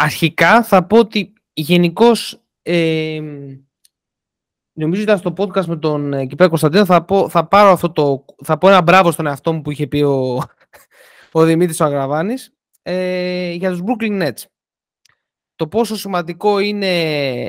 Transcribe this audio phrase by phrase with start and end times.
[0.00, 2.42] αρχικά θα πω ότι γενικώς.
[2.62, 3.20] Ε,
[4.72, 8.24] νομίζω ήταν στο podcast με τον ε, Κυπρέο Κωνσταντίνο θα, πω, θα πάρω αυτό το,
[8.44, 10.42] θα πω ένα μπράβο στον εαυτό μου που είχε πει ο,
[11.32, 12.52] ο Δημήτρης ο Αγραβάνης
[12.82, 14.42] ε, για τους Brooklyn Nets.
[15.54, 16.96] Το πόσο σημαντικό είναι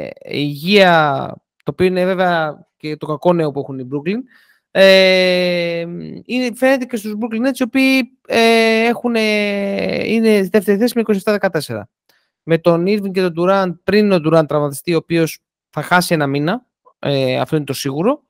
[0.06, 1.28] η υγεία,
[1.64, 4.18] το οποίο είναι βέβαια και το κακό νέο που έχουν οι Brooklyn,
[4.72, 5.86] ε,
[6.26, 11.38] είναι, φαίνεται και στους Brooklyn Nets οι οποίοι ε, έχουν, είναι δεύτερη θέση με
[11.68, 11.82] 27-14.
[12.44, 16.28] Με τον Irving και τον Durant πριν ο Durant τραυματιστεί, ο οποίος θα χάσει ένα
[16.28, 16.66] μήνα,
[17.00, 18.22] ε, αυτό είναι το σίγουρο,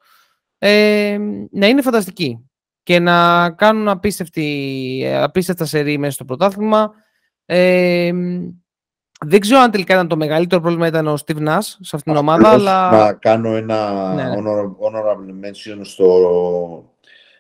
[0.58, 1.18] ε,
[1.52, 2.50] να είναι φανταστική
[2.84, 6.92] και να κάνουν απίστευτη, απίστευτα σερή μέσα στο πρωτάθλημα.
[7.46, 8.12] Ε,
[9.26, 12.16] δεν ξέρω αν τελικά ήταν το μεγαλύτερο πρόβλημα ήταν ο Steve Nash σε αυτήν την
[12.16, 12.92] ομάδα, αλλά...
[12.92, 14.36] Να κάνω ένα ναι, ναι.
[14.80, 16.96] honorable mention στο,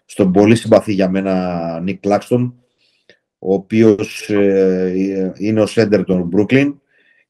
[0.05, 2.51] στον πολύ συμπαθή για μένα Nick Claxton,
[3.43, 6.73] ο οποίος ε, είναι ο center των Brooklyn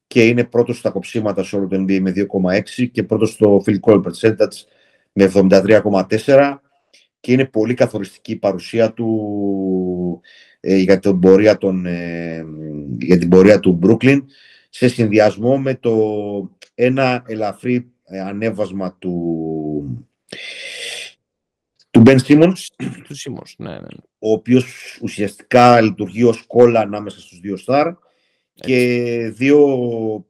[0.06, 2.12] και είναι πρώτος στα κοψίματα σε όλο το NBA με
[2.76, 4.56] 2,6 και πρώτος στο field goal percentage
[5.12, 6.54] με 73,4
[7.20, 10.20] και είναι πολύ καθοριστική η παρουσία του
[10.60, 12.44] ε, για, την πορεία των, ε,
[12.98, 14.18] για την πορεία του Brooklyn
[14.68, 15.96] σε συνδυασμό με το
[16.74, 20.08] ένα ελαφρύ ε, ανέβασμα του
[22.02, 23.86] του Ben Simmons, του Simmons ναι, ναι, ναι.
[24.18, 27.92] ο οποίος ουσιαστικά λειτουργεί ως κόλλα ανάμεσα στους δύο στάρ
[28.54, 29.66] και δύο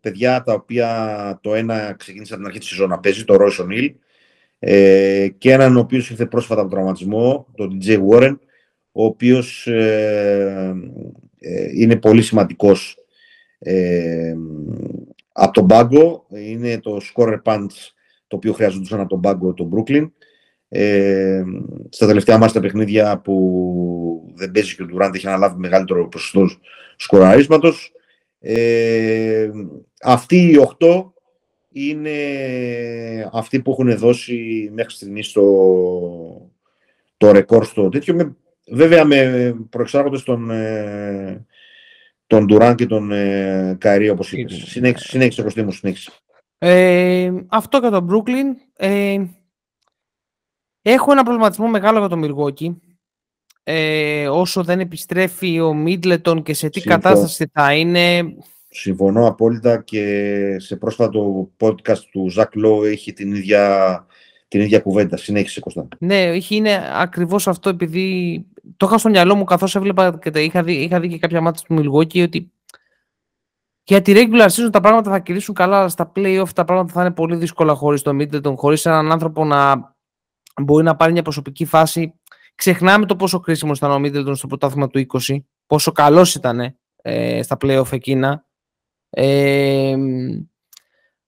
[0.01, 3.65] παιδιά τα οποία το ένα ξεκίνησε από την αρχή της σεζόν να παίζει, το Royce
[3.65, 3.95] O'Neal,
[4.59, 8.37] ε, και έναν ο οποίος ήρθε πρόσφατα από τραυματισμό, τον DJ Warren,
[8.93, 10.75] ο οποίος ε,
[11.39, 12.97] ε, είναι πολύ σημαντικός
[13.59, 14.35] ε,
[15.33, 16.27] από τον πάγκο.
[16.29, 17.69] Είναι το scorer punch
[18.27, 20.11] το οποίο χρειαζόταν από τον πάγκο τον Brooklyn.
[20.75, 21.43] Ε,
[21.89, 26.49] στα τελευταία μας τα παιχνίδια που δεν παίζεις και ο Durant έχει αναλάβει μεγαλύτερο ποσοστό
[26.97, 27.93] σκοραρίσματος.
[28.41, 29.51] Ε,
[30.03, 31.15] αυτοί οι οχτώ
[31.73, 32.11] είναι
[33.33, 35.43] αυτοί που έχουν δώσει μέχρι στιγμής το,
[37.17, 38.15] το ρεκόρ στο τέτοιο.
[38.15, 38.37] Με,
[38.67, 41.47] βέβαια με προεξάρχοντες τον, ε,
[42.27, 44.65] τον Ντουράν και τον ε, Καϊρή, όπως είπες.
[44.67, 46.11] Συνέχισε, συνέχισε Κωστή μου, συνέχισε.
[46.59, 48.57] Ε, αυτό για τον Brooklyn.
[48.77, 49.17] Ε,
[50.83, 52.81] έχω ένα προβληματισμό μεγάλο για τον Μιλγόκι.
[53.65, 58.35] Ε, όσο δεν επιστρέφει ο Μίτλετον και σε τι κατάσταση θα είναι.
[58.69, 64.07] Συμφωνώ απόλυτα και σε πρόσφατο podcast του Ζακ Λό έχει την ίδια,
[64.49, 65.17] την ίδια κουβέντα.
[65.17, 65.89] Συνέχισε Κώστα.
[65.99, 68.39] Ναι, είναι ακριβώς αυτό επειδή
[68.77, 71.65] το είχα στο μυαλό μου καθώς έβλεπα και είχα δει, είχα δει και κάποια μάτια
[71.67, 72.53] του Μιλγόκι ότι
[73.85, 77.01] για τη regular season τα πράγματα θα κυλήσουν καλά, αλλά στα playoff τα πράγματα θα
[77.01, 79.92] είναι πολύ δύσκολα χωρίς το Middleton, χωρίς έναν άνθρωπο να
[80.63, 82.15] μπορεί να πάρει μια προσωπική φάση.
[82.55, 85.37] Ξεχνάμε το πόσο κρίσιμο ήταν ο Middleton στο πρωτάθλημα του 20,
[85.67, 88.45] πόσο καλός ήταν ε, στα playoff εκείνα.
[89.11, 89.97] Ε,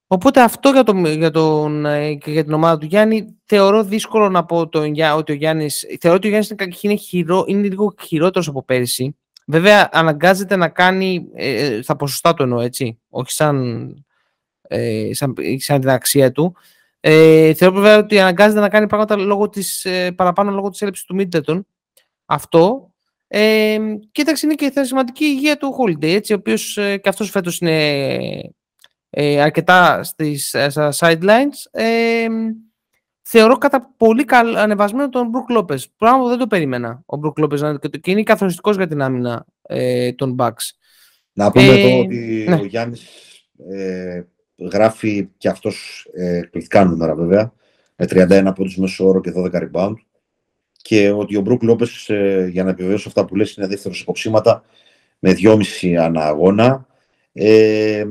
[0.07, 4.29] οπότε αυτό για, τον, για, τον, ε, και για την ομάδα του Γιάννη θεωρώ δύσκολο
[4.29, 7.95] να πω τον, ότι ο Γιάννης θεωρώ ότι ο Γιάννης είναι, είναι, χειρό, είναι λίγο
[8.01, 13.89] χειρότερος από πέρυσι βέβαια αναγκάζεται να κάνει ε, στα ποσοστά του εννοώ έτσι όχι σαν,
[14.63, 16.57] ε, σαν, σαν την αξία του
[17.07, 21.05] ε, θεωρώ βέβαια ότι αναγκάζεται να κάνει πράγματα λόγω της, ε, παραπάνω λόγω της έλλειψης
[21.05, 21.67] του Μίτλετον
[22.27, 22.93] αυτό
[23.27, 23.79] ε,
[24.13, 27.59] κοίταξε, είναι και η σημαντική υγεία του Holiday, έτσι, ο οποίος ε, και αυτός φέτος
[27.59, 28.53] είναι
[29.11, 31.71] ε, αρκετά στις, ε, στα sidelines.
[31.71, 32.27] Ε,
[33.23, 35.91] θεωρώ κατά πολύ καλ, ανεβασμένο τον Μπρουκ Λόπες.
[35.97, 37.63] Πράγμα που δεν το περίμενα ο Μπρουκ Λόπες
[38.01, 40.71] και είναι καθοριστικός για την άμυνα ε, των Bucks.
[41.33, 42.55] Να πούμε ε, εδώ ότι ναι.
[42.55, 43.09] ο Γιάννης
[43.71, 44.23] ε,
[44.57, 47.53] γράφει και αυτός ε, εκπληκτικά νούμερα βέβαια,
[47.97, 49.95] με 31 πόντους μέσω όρο και 12 rebound
[50.83, 54.05] και ότι ο Μπρουκ Λόπες, ε, για να επιβεβαιώσω αυτά που λες, είναι δεύτερος σε
[54.05, 54.63] κοψίματα
[55.19, 56.87] με 2,5 ανά αγώνα.
[57.33, 58.05] Ε,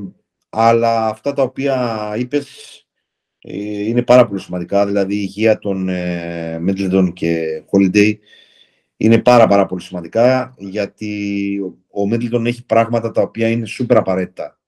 [0.50, 2.48] αλλά αυτά τα οποία είπες
[3.42, 4.86] ε, είναι πάρα πολύ σημαντικά.
[4.86, 6.62] Δηλαδή η υγεία των ε,
[7.13, 8.13] και Holiday
[8.98, 14.46] είναι πάρα πάρα πολύ σημαντικά γιατί ο Μίτλτον έχει πράγματα τα οποία είναι σούπερ απαραίτητα
[14.46, 14.62] ε,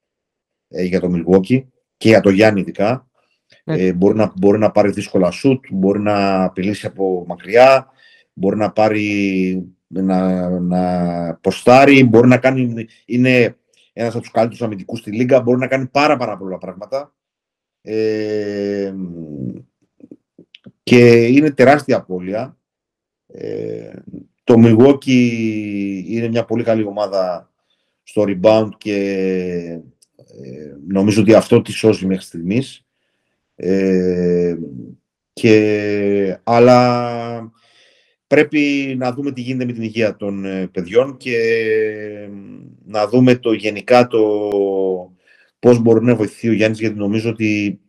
[0.67, 1.63] για το Milwaukee
[1.97, 3.09] και για το Γιάννη ειδικά.
[3.63, 3.77] Ναι.
[3.77, 7.87] Ε, μπορεί, να, μπορεί να πάρει δύσκολα σουτ, μπορεί να απειλήσει από μακριά,
[8.33, 13.57] μπορεί να πάρει, να, να ποστάρει, μπορεί να κάνει, είναι
[13.93, 17.13] ένας από τους καλύτερους αμυντικούς στη Λίγκα, μπορεί να κάνει πάρα πάρα πολλά πράγματα.
[17.81, 18.93] Ε,
[20.83, 22.57] και είναι τεράστια απώλεια.
[23.27, 23.93] Ε,
[24.43, 27.51] το Milwaukee είναι μια πολύ καλή ομάδα
[28.03, 29.79] στο rebound και
[30.43, 32.85] ε, νομίζω ότι αυτό τη σώζει μέχρι στιγμής.
[33.55, 34.55] Ε,
[35.33, 37.51] και, αλλά
[38.27, 41.37] πρέπει να δούμε τι γίνεται με την υγεία των ε, παιδιών και
[42.85, 44.19] να δούμε το γενικά το
[45.59, 47.79] πώς μπορεί να βοηθηθεί ο Γιάννης, γιατί νομίζω ότι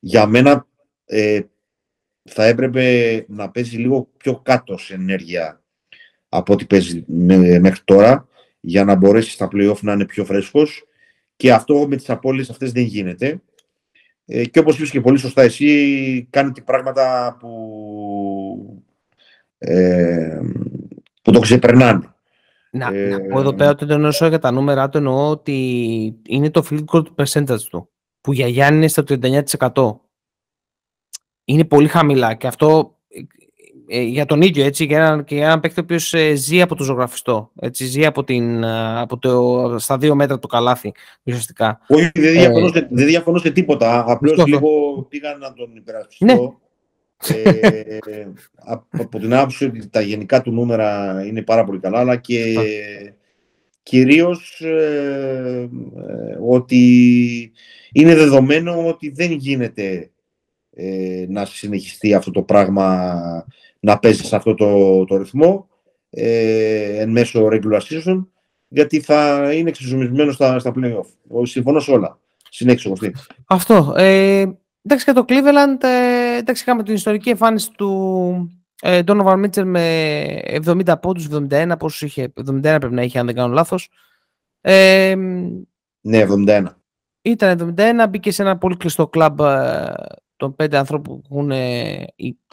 [0.00, 0.66] για μένα
[1.04, 1.40] ε,
[2.22, 5.62] θα έπρεπε να παίζει λίγο πιο κάτω σε ενέργεια
[6.28, 7.04] από ό,τι παίζει
[7.60, 8.28] μέχρι τώρα,
[8.60, 10.86] για να μπορέσει στα play-off να είναι πιο φρέσκος
[11.36, 13.40] και αυτό με τις απώλειες αυτές δεν γίνεται.
[14.26, 18.82] Ε, και όπως είπες και πολύ σωστά εσύ, κάνεις και πράγματα που,
[19.58, 20.40] ε,
[21.22, 22.14] που το ξεπερνάνε.
[22.70, 26.20] Να, ε, να πω εδώ πέρα ότι δεν εννοώ για τα νούμερα του, εννοώ ότι
[26.28, 27.88] είναι το field goal percentage του,
[28.20, 30.00] που για Γιάννη είναι στο 39%.
[31.44, 33.20] Είναι πολύ χαμηλά και αυτό ε,
[33.88, 36.74] για τον ίδιο, έτσι, για έναν, και για έναν παίκτη ο οποίος ε, ζει από
[36.74, 40.92] το ζωγραφιστό, έτσι, ζει από, την, ε, από το, στα δύο μέτρα του καλάθι,
[41.22, 41.80] ουσιαστικά.
[41.88, 44.70] Όχι, δεν διαφωνώ, σε, δεν διαφωνώ σε τίποτα, απλώς λίγο
[45.08, 46.24] πήγα να τον υπερασπιστώ.
[46.24, 46.34] Ναι.
[47.28, 47.98] Ε,
[48.90, 52.54] από την άποψη ότι τα γενικά του νούμερα είναι πάρα πολύ καλά, αλλά και
[53.82, 55.68] κυρίως ε,
[56.48, 57.52] ότι
[57.92, 60.10] είναι δεδομένο ότι δεν γίνεται
[60.70, 63.46] ε, να συνεχιστεί αυτό το πράγμα
[63.86, 65.68] να παίζεις σε αυτό το, το ρυθμό
[66.10, 68.26] ε, εν μέσω regular season,
[68.68, 71.42] γιατί θα είναι εξισομισμένο στα, στα play-off.
[71.42, 72.18] Συμφωνώ σε όλα.
[72.50, 73.14] Συνέχισε, Κωστή.
[73.46, 73.94] Αυτό.
[73.96, 74.44] Ε,
[74.82, 80.40] εντάξει, και το Cleveland, ε, εντάξει, είχαμε την ιστορική εμφάνιση του ε, Donovan Mitchell με
[80.64, 83.88] 70 πόντους, 71, πόσους είχε, 71 πρέπει να είχε, αν δεν κάνω λάθος.
[84.60, 85.14] Ε,
[86.00, 86.64] ναι, 71.
[87.22, 89.92] Ήταν 71, μπήκε σε ένα πολύ κλειστό κλαμπ ε,
[90.36, 91.52] των πέντε ανθρώπων που έχουν,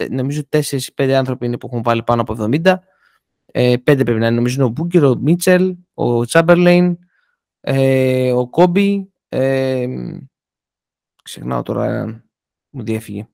[0.09, 2.75] νομίζω τέσσερις ή πέντε άνθρωποι είναι που έχουν βάλει πάνω από 70.
[3.45, 6.97] Ε, πέντε πρέπει να είναι, νομίζω είναι ο Μπούκερ, ο Μίτσελ, ο Τσάμπερλέιν,
[7.61, 9.87] ε, ο Κόμπι, ε,
[11.23, 12.23] ξεχνάω τώρα έναν,
[12.69, 13.27] μου διέφυγε.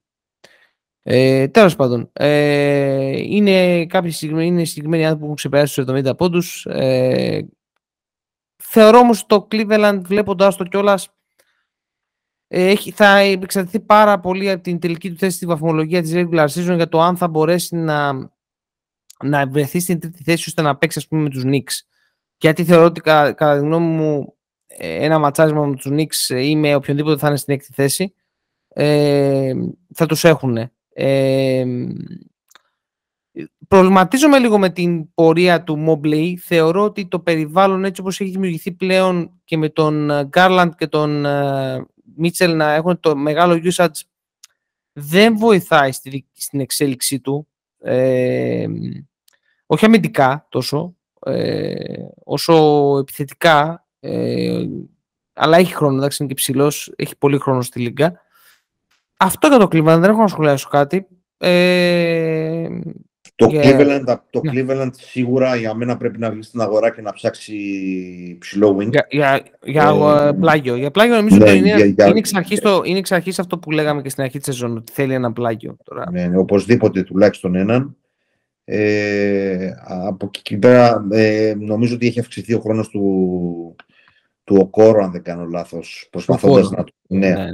[1.04, 6.16] Ε, τέλος πάντων, ε, είναι κάποιοι συγκεκριμένοι, είναι συγκεκριμένοι άνθρωποι που έχουν ξεπεράσει τους 70
[6.18, 6.66] πόντους.
[6.66, 7.48] Ε,
[8.64, 11.10] θεωρώ όμως το Cleveland βλέποντας το κιόλας
[12.52, 16.76] έχει, θα εξαρτηθεί πάρα πολύ από την τελική του θέση στη βαθμολογία της regular season
[16.76, 18.14] για το αν θα μπορέσει να,
[19.24, 21.86] να βρεθεί στην τρίτη θέση ώστε να παίξει ας πούμε, με τους Knicks.
[22.38, 24.34] Γιατί θεωρώ ότι κα, κατά τη γνώμη μου
[24.78, 28.14] ένα ματσάρισμα με τους Knicks ή με οποιονδήποτε θα είναι στην έκτη θέση
[28.74, 29.54] ε,
[29.94, 30.58] θα τους έχουν.
[30.94, 31.66] Ε,
[33.68, 36.34] προβληματίζομαι λίγο με την πορεία του Mobley.
[36.36, 41.26] Θεωρώ ότι το περιβάλλον έτσι όπως έχει δημιουργηθεί πλέον και με τον Garland και τον
[41.26, 41.86] ε,
[42.16, 44.02] Μίτσελ να έχουν το μεγάλο usage
[44.94, 47.48] δεν βοηθάει στη, στην εξέλιξή του.
[47.80, 48.68] Ε,
[49.66, 50.96] όχι αμυντικά τόσο,
[51.26, 51.74] ε,
[52.24, 54.66] όσο επιθετικά, ε,
[55.34, 58.22] αλλά έχει χρόνο, εντάξει, είναι και ψηλός, έχει πολύ χρόνο στη Λίγκα.
[59.18, 61.08] Αυτό για το Cleveland, δεν έχω να σχολιάσω κάτι.
[61.38, 62.68] Ε,
[63.36, 63.64] το, yeah.
[63.64, 64.54] Cleveland, το yeah.
[64.54, 67.56] Cleveland σίγουρα για μένα πρέπει να βγει στην αγορά και να ψάξει
[68.40, 68.90] ψηλό wing.
[68.90, 69.94] Για, για, για
[70.28, 70.76] ε, πλάγιο.
[70.76, 73.58] Για πλάγιο νομίζω ναι, ότι είναι, για, είναι, εξ αρχής το, είναι εξ αρχής αυτό
[73.58, 75.78] που λέγαμε και στην αρχή της σεζόν, ότι θέλει ένα πλάγιο.
[75.84, 76.12] Τώρα.
[76.12, 77.98] Ναι, ναι, οπωσδήποτε τουλάχιστον έναν.
[78.64, 83.76] Ε, από εκεί πέρα ε, νομίζω ότι έχει αυξηθεί ο χρόνος του,
[84.44, 86.84] του Οκόρο, αν δεν κάνω λάθος, προσπαθώντας να...
[87.08, 87.46] Ναι, ναι.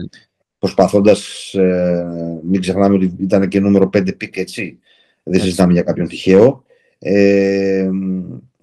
[0.58, 2.06] Προσπαθώντας, ε,
[2.44, 4.80] μην ξεχνάμε ότι ήταν και νούμερο 5 pick, έτσι.
[5.28, 6.64] Δεν συζητάμε για κάποιον τυχαίο.
[7.00, 7.90] Ε,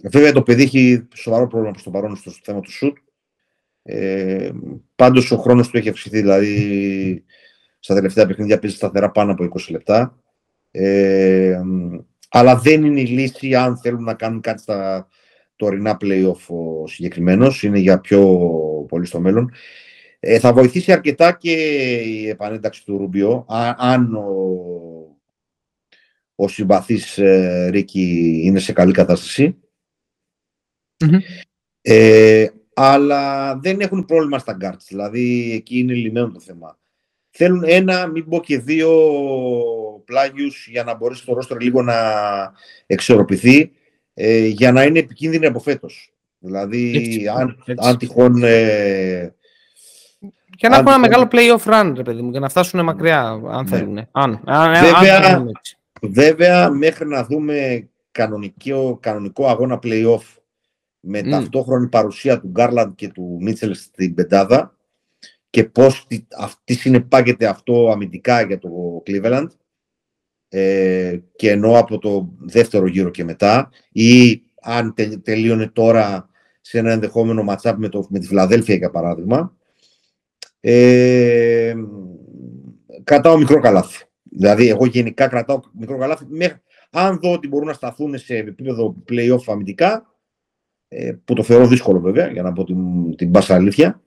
[0.03, 2.97] βέβαια το παιδί έχει σοβαρό πρόβλημα προς το παρόν στο θέμα του σουτ.
[3.83, 4.51] Ε,
[4.95, 7.25] πάντως ο χρόνος του έχει αυξηθεί, δηλαδή
[7.79, 10.19] στα τελευταία παιχνίδια παίζει σταθερά πάνω από 20 λεπτά.
[10.71, 11.61] Ε,
[12.29, 15.09] αλλά δεν είναι η λύση αν θέλουν να κάνουν κάτι στα
[15.57, 17.63] τωρινά play-off ο συγκεκριμένος.
[17.63, 18.39] Είναι για πιο
[18.89, 19.53] πολύ στο μέλλον.
[20.21, 21.53] Ε, θα βοηθήσει αρκετά και
[22.01, 23.45] η επανένταξη του Ρουμπιό,
[23.77, 24.33] αν ο
[26.43, 28.95] ο συμπαθής ε, Ρίκη είναι σε καλή
[31.81, 36.79] Ε, αλλά δεν έχουν πρόβλημα στα γκάρτς, δηλαδή εκεί είναι λυμένο το θέμα.
[37.31, 38.91] Θέλουν ένα, μην πω και δύο
[40.05, 41.95] πλάγιους για να μπορέσει το ρόστρο λίγο να
[42.87, 43.71] εξορροπηθεί
[44.15, 46.13] ε, για να είναι επικίνδυνοι από φέτος.
[46.39, 48.43] Δηλαδή, αν, αν τυχόν...
[48.43, 49.35] Ε,
[50.57, 53.21] και να έχουν ένα μεγάλο play-off run, ρε παιδί μου, για να φτάσουν μακριά,
[53.51, 53.77] αν ναι.
[53.77, 54.09] θέλουν.
[54.11, 55.53] Αν, αν, Βέβαια, αν
[56.05, 60.23] Βέβαια, μέχρι να δούμε κανονικό, κανονικό αγώνα play-off
[61.01, 61.31] με mm.
[61.31, 64.77] ταυτόχρονη παρουσία του Γκάρλαντ και του Μίτσελ στην πεντάδα
[65.51, 66.07] και πώς
[66.39, 69.47] αυτή συνεπάγεται αυτό αμυντικά για το Cleveland
[70.49, 76.29] ε, και ενώ από το δεύτερο γύρο και μετά ή αν τελείωνε τώρα
[76.61, 79.57] σε ένα ενδεχόμενο matchup με, το, με τη Φιλαδέλφια για παράδειγμα
[80.61, 81.75] ε,
[83.05, 84.05] κρατάω μικρό καλάθι.
[84.23, 86.27] Δηλαδή, εγώ γενικά κρατάω μικρό καλάθι
[86.91, 90.15] Αν δω ότι μπορούν να σταθούν σε επίπεδο play-off αμυντικά,
[90.89, 94.03] ε, που το θεωρώ δύσκολο βέβαια, για να πω την, την πάσα αλήθεια,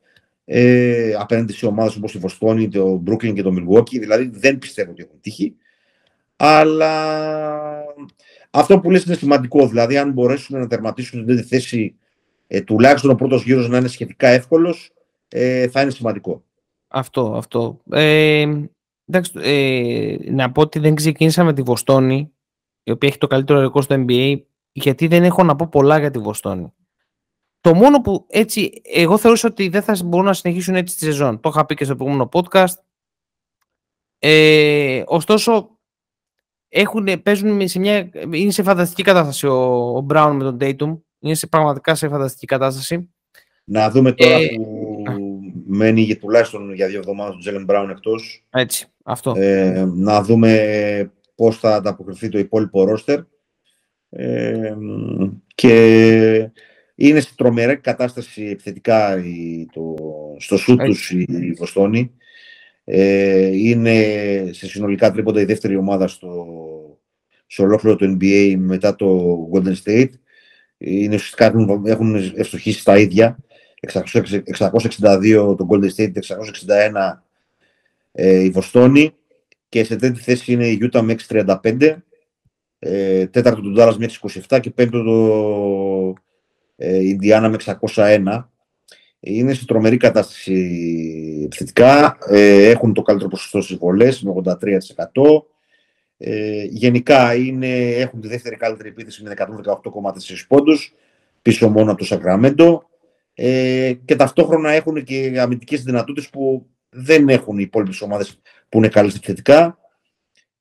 [0.46, 4.92] ε, απέναντι σε ομάδες όπως η Βοστόνη, το Brooklyn και το Milwaukee, δηλαδή δεν πιστεύω
[4.92, 5.56] ότι έχουν τύχει.
[6.36, 6.94] Αλλά
[8.50, 11.96] αυτό που λες είναι σημαντικό, δηλαδή αν μπορέσουν να τερματίσουν την θέση
[12.48, 14.92] ε, τουλάχιστον ο πρώτος γύρος να είναι σχετικά εύκολος,
[15.28, 16.44] ε, θα είναι σημαντικό.
[16.88, 17.80] Αυτό, αυτό.
[17.92, 18.46] Ε,
[19.06, 22.32] εντάξει, ε, να πω ότι δεν ξεκίνησα με τη Βοστόνη,
[22.84, 26.12] η οποία έχει το καλύτερο ρεκόρ στο NBA, γιατί δεν έχω να πω πολλά για
[26.12, 26.74] τη Βοστόνη.
[27.62, 31.40] Το μόνο που έτσι, εγώ θεωρούσα ότι δεν θα μπορούν να συνεχίσουν έτσι τη σεζόν.
[31.40, 32.74] Το είχα πει και στο προηγούμενο podcast.
[34.20, 35.80] Ε, ωστόσο,
[36.70, 41.00] έχουν, παίζουν σε μια, είναι σε φανταστική κατάσταση ο, ο Brown με τον Dayton.
[41.20, 43.10] Είναι σε πραγματικά σε φανταστική κατάσταση.
[43.64, 45.04] Να δούμε τώρα ε, που
[45.68, 48.46] μένει για τουλάχιστον για δύο εβδομάδες ο Τζέλεν Μπράουν εκτός.
[48.50, 49.34] Έτσι, αυτό.
[49.38, 53.20] Ε, να δούμε πώς θα ανταποκριθεί το υπόλοιπο ρόστερ.
[54.10, 54.76] Ε,
[55.56, 56.50] και
[56.96, 59.96] είναι σε τρομερή κατάσταση επιθετικά η, το,
[60.40, 62.12] στο σούτ τους η, Βοστόνη.
[62.84, 64.04] Ε, είναι
[64.52, 66.46] σε συνολικά τρίποντα η δεύτερη ομάδα στο,
[67.46, 70.10] σε ολόκληρο το NBA μετά το Golden State.
[70.78, 73.38] Είναι ουσιαστικά έχουν, έχουν ευστοχήσει στα ίδια.
[73.88, 77.25] 662 το Golden State, 661
[78.18, 79.14] ε, η Βοστόνη
[79.70, 81.96] και σε τρίτη θέση είναι η Utah με 635,
[82.80, 84.10] ε, τέταρτο το Dallas με
[84.50, 86.14] 627 και πέμπτο το
[86.76, 88.44] ε, Indiana με 601.
[89.20, 92.18] Είναι σε τρομερή κατάσταση επιθετικά.
[92.30, 94.56] Ε, έχουν το καλύτερο ποσοστό στις βολές με 83%.
[96.18, 100.94] Ε, γενικά είναι, έχουν τη δεύτερη καλύτερη επίθεση με 118,4 πόντους
[101.42, 102.90] πίσω μόνο από το Σακραμέντο
[103.34, 108.88] ε, και ταυτόχρονα έχουν και αμυντικές δυνατότητες που δεν έχουν οι υπόλοιπες ομάδες που είναι
[108.88, 109.78] καλές επιθετικά.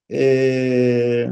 [0.06, 1.30] Ε,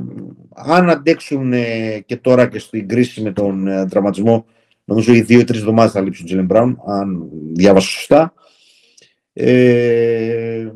[0.55, 4.47] αν αντέξουν ε, και τώρα και στην κρίση με τον ε, τραυματισμό,
[4.85, 8.35] νομίζω οι δύο-τρει εβδομάδες θα λείψουν Τζέλεν Μπράουν, αν διάβασα σωστά.
[9.33, 10.73] Ε,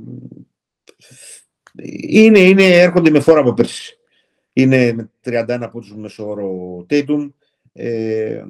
[2.09, 3.99] είναι, είναι, έρχονται με φόρα από πέρσι.
[4.53, 7.31] Είναι με 31 πόντους μέσω όρο Tatum.
[7.73, 8.45] Ε,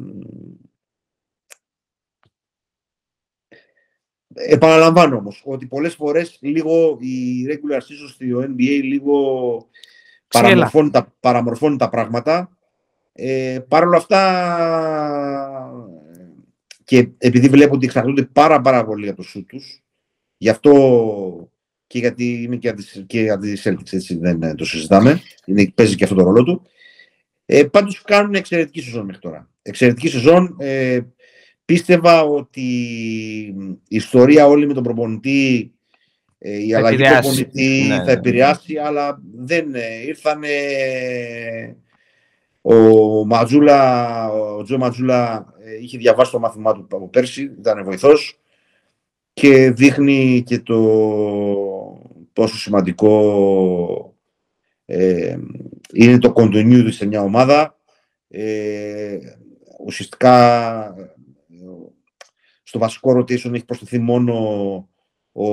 [4.39, 9.69] Επαναλαμβάνω όμως ότι πολλές φορές λίγο η regular season στο NBA λίγο
[10.29, 12.51] παραμορφώνει τα, παραμορφώνει τα πράγματα.
[13.13, 14.21] Ε, Παρ' όλα αυτά
[16.85, 19.83] και επειδή βλέπω ότι εξαρτώνται πάρα, πάρα πολύ από το σου τους,
[20.37, 21.51] γι' αυτό
[21.87, 22.83] και γιατί είμαι και από
[23.41, 26.63] τη Celtics, έτσι δεν το συζητάμε, είναι, παίζει και αυτό το ρόλο του.
[27.47, 29.51] Ε, πάντως κάνουν εξαιρετική σεζόν μέχρι τώρα.
[29.63, 31.01] Εξαιρετική σεζόν, ε,
[31.67, 32.63] Πίστευα ότι
[33.89, 35.73] η ιστορία όλη με τον προπονητή,
[36.39, 38.13] ε, η αλλαγή του προπονητή ναι, θα ναι.
[38.13, 40.49] επηρεάσει, αλλά δεν ε, ήρθανε
[42.61, 42.75] ο
[43.27, 48.41] Ματζούλα, ο Τζο Ματζούλα ε, είχε διαβάσει το μάθημά του από πέρσι, ήταν βοηθός
[49.33, 50.79] και δείχνει και το
[52.33, 54.15] πόσο σημαντικό
[54.85, 55.37] ε,
[55.93, 57.79] είναι το continuity σε μια ομάδα.
[58.29, 59.19] Ε,
[59.85, 60.95] ουσιαστικά
[62.67, 64.35] στο βασικό rotation έχει προσθεθεί μόνο
[65.33, 65.47] ο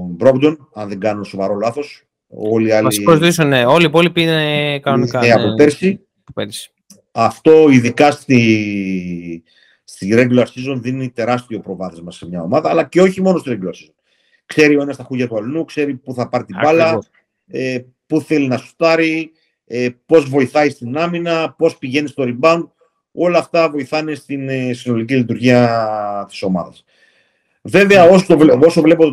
[0.00, 2.02] Μπρόγκτον, αν δεν κάνω σοβαρό λάθος.
[2.26, 2.84] Όλοι οι άλλοι.
[2.84, 3.64] Βασικό rotation, ναι.
[3.66, 5.20] Όλοι οι υπόλοιποι είναι κανονικά.
[5.20, 6.06] Ναι, από πέρσι.
[6.34, 6.70] πέρσι.
[7.12, 9.42] Αυτό ειδικά στη,
[9.84, 13.72] στη regular season δίνει τεράστιο προβάδισμα σε μια ομάδα, αλλά και όχι μόνο στη regular
[13.72, 13.94] season.
[14.46, 16.98] Ξέρει ο ένας τα χούγια του αλλού, ξέρει πού θα πάρει την μπάλα,
[17.46, 19.30] ε, πού θέλει να σουτάρει,
[19.64, 22.64] ε, πώς βοηθάει στην άμυνα, πώς πηγαίνει στο rebound
[23.18, 26.84] όλα αυτά βοηθάνε στην ε, συνολική λειτουργία της ομάδας.
[27.62, 29.12] Βέβαια, όσο, το, όσο βλέπω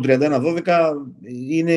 [0.64, 0.92] 31-12,
[1.50, 1.74] είναι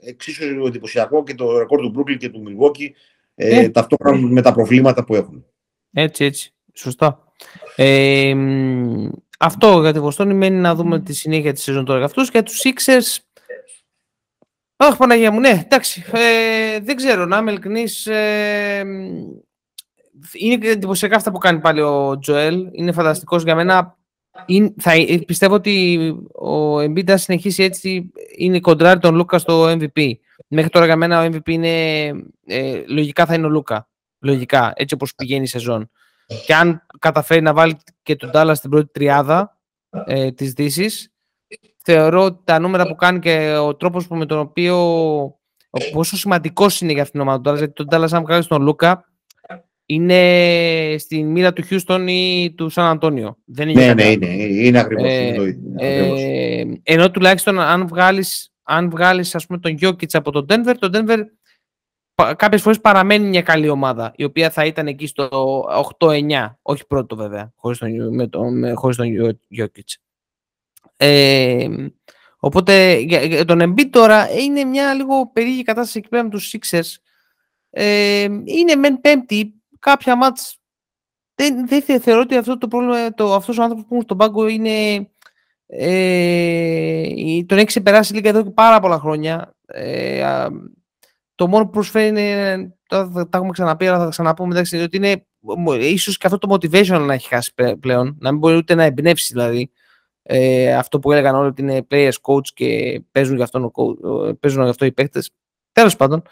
[0.00, 2.90] εξίσου εντυπωσιακό και το ρεκόρ του Brooklyn και του Milwaukee
[3.34, 3.68] ε, ε.
[3.68, 5.44] ταυτόχρονα με τα προβλήματα που έχουν.
[5.92, 6.52] Έτσι, έτσι.
[6.72, 7.32] Σωστά.
[7.76, 8.34] Ε,
[9.38, 12.04] αυτό για τη Βοστόνη μένει να δούμε τη συνέχεια της σεζόν τώρα.
[12.04, 13.22] Αυτούς και τους Sixers...
[14.76, 16.04] Αχ, Παναγία μου, ναι, εντάξει.
[16.12, 18.84] Ε, δεν ξέρω, να είμαι ειλικρινής, ε,
[20.32, 22.68] είναι εντυπωσιακά αυτά που κάνει πάλι ο Τζοέλ.
[22.72, 23.96] Είναι φανταστικός για μένα.
[24.46, 24.92] Είναι, θα,
[25.26, 25.98] πιστεύω ότι
[26.34, 30.12] ο Embiid αν συνεχίσει έτσι είναι κοντράρι τον Λούκα στο MVP.
[30.48, 32.06] Μέχρι τώρα για μένα ο MVP είναι,
[32.46, 33.88] ε, λογικά θα είναι ο Λούκα.
[34.20, 35.90] Λογικά, έτσι όπως πηγαίνει η σεζόν.
[36.46, 39.58] Και αν καταφέρει να βάλει και τον Τάλλας στην πρώτη τριάδα
[40.06, 41.12] ε, της Δύσης,
[41.78, 44.76] θεωρώ ότι τα νούμερα που κάνει και ο τρόπος που με τον οποίο
[45.92, 48.62] πόσο σημαντικός είναι για αυτήν την ομάδα του Τάλλας, γιατί τον Τάλλας αν βγάλεις τον
[48.62, 49.07] Λούκα
[49.90, 53.36] είναι στην μοίρα του Χιούστον ή του Σαν Αντώνιο.
[53.44, 55.06] Δεν είναι ναι, ναι, είναι, είναι ακριβώς.
[55.06, 60.74] Ε, ε, ενώ τουλάχιστον αν βγάλεις, αν βγάλεις ας πούμε τον Γιώκητς από τον Denver,
[60.78, 61.18] τον Denver
[62.36, 65.28] κάποιες φορές παραμένει μια καλή ομάδα, η οποία θα ήταν εκεί στο
[65.98, 69.38] 8-9, όχι πρώτο βέβαια, χωρίς τον, με τον, με, χωρίς τον
[70.96, 71.68] Ε,
[72.38, 76.96] οπότε για, τον Embiid τώρα είναι μια λίγο περίεργη κατάσταση εκεί πέρα με τους Sixers.
[77.70, 80.58] Ε, είναι μεν πέμπτη, κάποια μάτς
[81.34, 84.46] δεν, δεν θεωρώ ότι αυτό το πρόβλημα, το, αυτός ο άνθρωπος που είναι στον πάγκο
[84.46, 85.08] είναι
[85.66, 89.54] ε, τον έχει ξεπεράσει λίγα εδώ και πάρα πολλά χρόνια.
[89.66, 90.46] Ε,
[91.34, 94.96] το μόνο που προσφέρει είναι, τα, τα έχουμε ξαναπεί, αλλά θα τα ξαναπούμε, εντάξει, ότι
[94.96, 95.26] είναι
[95.80, 99.32] ίσως και αυτό το motivation να έχει χάσει πλέον, να μην μπορεί ούτε να εμπνεύσει
[99.32, 99.70] δηλαδή.
[100.22, 103.70] Ε, αυτό που έλεγαν όλοι ότι είναι players coach και παίζουν γι' αυτό,
[104.40, 105.30] παίζουν γι αυτό οι παίκτες.
[105.72, 106.22] Τέλος πάντων.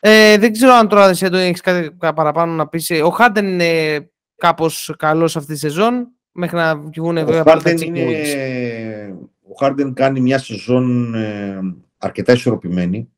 [0.00, 2.90] Ε, δεν ξέρω αν τώρα εσύ έχεις κάτι παραπάνω να πεις.
[2.90, 7.44] Ο Χάντεν είναι κάπως καλός αυτή τη σεζόν μέχρι να βγουν βέβαια
[7.82, 9.14] είναι...
[9.52, 11.60] Ο Χάρντεν κάνει μια σεζόν ε,
[11.98, 13.10] αρκετά ισορροπημένη.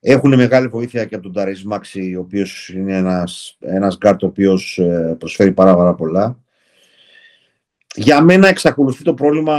[0.00, 4.26] Έχουν μεγάλη βοήθεια και από τον Ταϊρίς Μάξι, ο οποίος είναι ένας ένας γκαρντ ο
[4.26, 6.38] οποίος ε, προσφέρει πάρα, πάρα πολλά.
[7.94, 9.58] Για μένα εξακολουθεί το πρόβλημα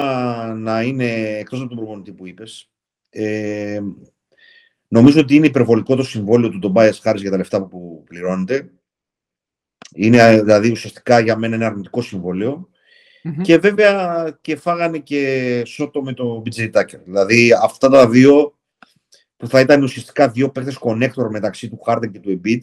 [0.58, 2.70] να είναι εκτός από τον προπονητή που είπες.
[3.10, 3.80] Ε,
[4.94, 8.72] νομίζω ότι είναι υπερβολικό το συμβόλαιο του Τομπάιας Χάρις για τα λεφτά που πληρώνεται.
[9.96, 12.02] Είναι δηλαδή ουσιαστικά για μένα ένα αρνητικό
[13.42, 17.00] Και βέβαια και φάγανε και σώτο με το BJ Tucker.
[17.04, 18.58] Δηλαδή αυτά τα δύο
[19.38, 22.60] που θα ήταν ουσιαστικά δύο παίκτες connector μεταξύ του Harden και του Embiid.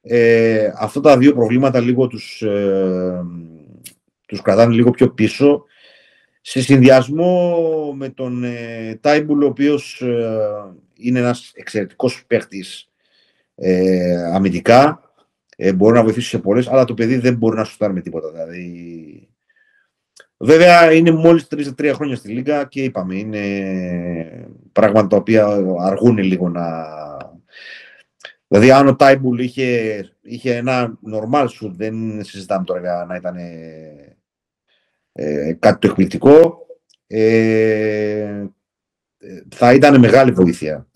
[0.00, 3.24] Ε, αυτά τα δύο προβλήματα λίγο τους, ε,
[4.26, 5.64] τους κρατάνε λίγο πιο πίσω.
[6.40, 12.88] Σε συνδυασμό με τον ε, Τάιμπουλ, ο οποίος ε, είναι ένας εξαιρετικός παίχτης
[13.54, 15.12] ε, αμυντικά,
[15.56, 18.30] ε, μπορεί να βοηθήσει σε πολλές, αλλά το παιδί δεν μπορεί να σου με τίποτα.
[18.30, 19.28] Δηλαδή...
[20.36, 25.46] Βέβαια είναι μόλις τρία χρόνια στη Λίγκα και είπαμε, είναι πράγματα τα οποία
[25.80, 26.86] αργούν λίγο να.
[28.48, 33.36] Δηλαδή, αν ο Τάιμπουλ είχε, είχε ένα normal σου, δεν συζητάμε τώρα να ήταν
[35.12, 36.66] ε, κάτι το εκπληκτικό,
[37.06, 38.44] ε,
[39.48, 40.88] θα ήταν μεγάλη βοήθεια.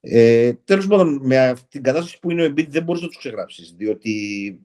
[0.00, 3.74] Ε, Τέλος πάντων, με την κατάσταση που είναι ο Embiid δεν μπορείς να τους ξεγράψεις.
[3.76, 4.60] Διότι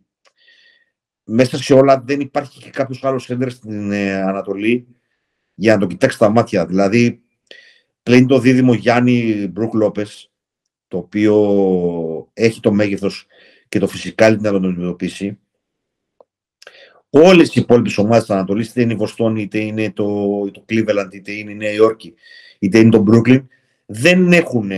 [1.24, 4.88] μέσα σε όλα δεν υπάρχει και κάποιος άλλος έντερ στην ε, Ανατολή
[5.54, 6.66] για να το κοιτάξει τα μάτια.
[6.66, 7.22] Δηλαδή,
[8.04, 10.32] πλέον το δίδυμο Γιάννη Μπρουκ Λόπες,
[10.88, 11.36] το οποίο
[12.34, 13.26] έχει το μέγεθος
[13.70, 15.40] και το φυσικά να τον αντιμετωπίσει.
[17.10, 20.06] Όλες οι υπόλοιπες ομάδες της Ανατολής, είτε είναι η Βοστόνη, είτε είναι το,
[20.52, 22.14] το Cleveland, είτε είναι η Νέα Υόρκη,
[22.60, 23.46] είτε είναι το Brooklyn,
[23.86, 24.72] δεν έχουν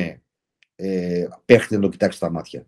[0.75, 2.67] ε, παίχτη να το κοιτάξει τα μάτια.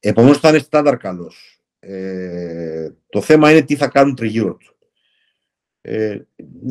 [0.00, 1.60] Επομένως θα είναι στάνταρ καλός.
[1.78, 4.76] Ε, το θέμα είναι τι θα κάνουν τριγύρω του.
[5.80, 6.18] Ε,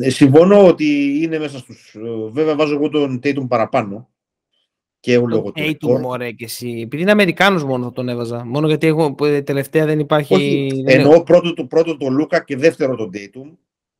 [0.00, 1.94] ε συμφωνώ ότι είναι μέσα στους...
[1.94, 4.08] Ε, βέβαια βάζω εγώ τον Tatum παραπάνω.
[5.00, 5.62] Και ο λόγω του.
[5.62, 6.80] Tatum, ωραία και εσύ.
[6.84, 8.44] Επειδή είναι Αμερικάνος μόνο θα τον έβαζα.
[8.44, 10.34] Μόνο γιατί έχω, τελευταία δεν υπάρχει...
[10.34, 13.50] Όχι, δεν εννοώ πρώτο, το, πρώτο τον Λούκα και δεύτερο τον Tatum.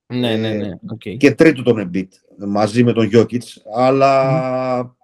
[0.06, 0.70] Ναι, ναι, ναι.
[0.94, 1.16] Okay.
[1.16, 3.42] Και τρίτο τον Embiid μαζί με τον Jokic.
[3.74, 4.96] Αλλά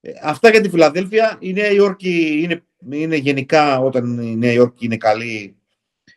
[0.00, 1.36] ε, αυτά για τη Φιλαδέλφια.
[1.40, 5.56] Η Νέα Υόρκη είναι, είναι γενικά, όταν η Νέα Υόρκη είναι καλή,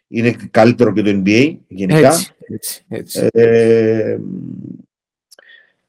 [0.08, 2.14] είναι καλύτερο και το NBA γενικά.
[2.48, 4.18] Έτσι, έτσι, Ε,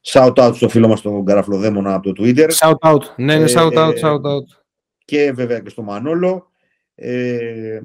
[0.03, 2.51] shout out στο φίλο μας τον Καραφλοδέμονα από το Twitter.
[2.51, 4.45] Shout out, ναι, ναι, shout out, ε, shout out.
[5.05, 6.51] Και βέβαια και στο Μανόλο.
[6.95, 7.81] Ε,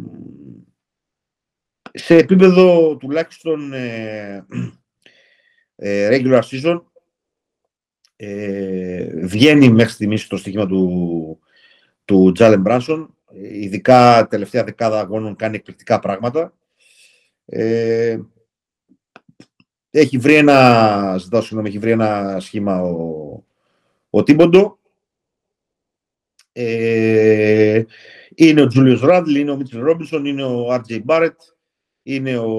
[1.94, 4.46] σε επίπεδο τουλάχιστον ε,
[5.76, 6.82] ε, regular season
[8.16, 11.40] ε, βγαίνει μέχρι στιγμής το στοίχημα του,
[12.06, 13.16] του Τζάλεν Μπράνσον.
[13.52, 16.54] Ειδικά τελευταία δεκάδα αγώνων κάνει εκπληκτικά πράγματα.
[17.46, 18.20] Ε,
[19.90, 23.44] έχει βρει ένα, ζητάω συγγνώμη, έχει βρει ένα σχήμα ο,
[24.10, 24.80] ο Τίμποντο.
[26.52, 27.84] Ε,
[28.36, 31.40] είναι ο Τζούλιος Ράντλ, είναι ο Μίτσελ Ρόμπινσον, είναι ο Άρτζεϊ Μπάρετ,
[32.04, 32.50] είναι ο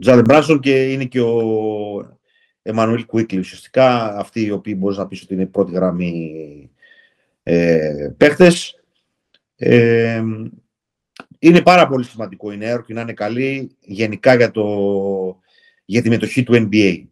[0.00, 2.18] Τζάλεν Μπράνσον και είναι και ο
[2.62, 3.38] Εμμανουήλ Κουίκλι.
[3.38, 6.70] Ουσιαστικά αυτοί οι οποίοι μπορείς να πεις ότι είναι πρώτη γραμμή
[7.42, 8.80] ε, παίχτες.
[9.56, 10.22] Ε,
[11.38, 14.66] είναι πάρα πολύ σημαντικό η Νέα να είναι καλή γενικά για, το,
[15.84, 17.04] για τη μετοχή του NBA.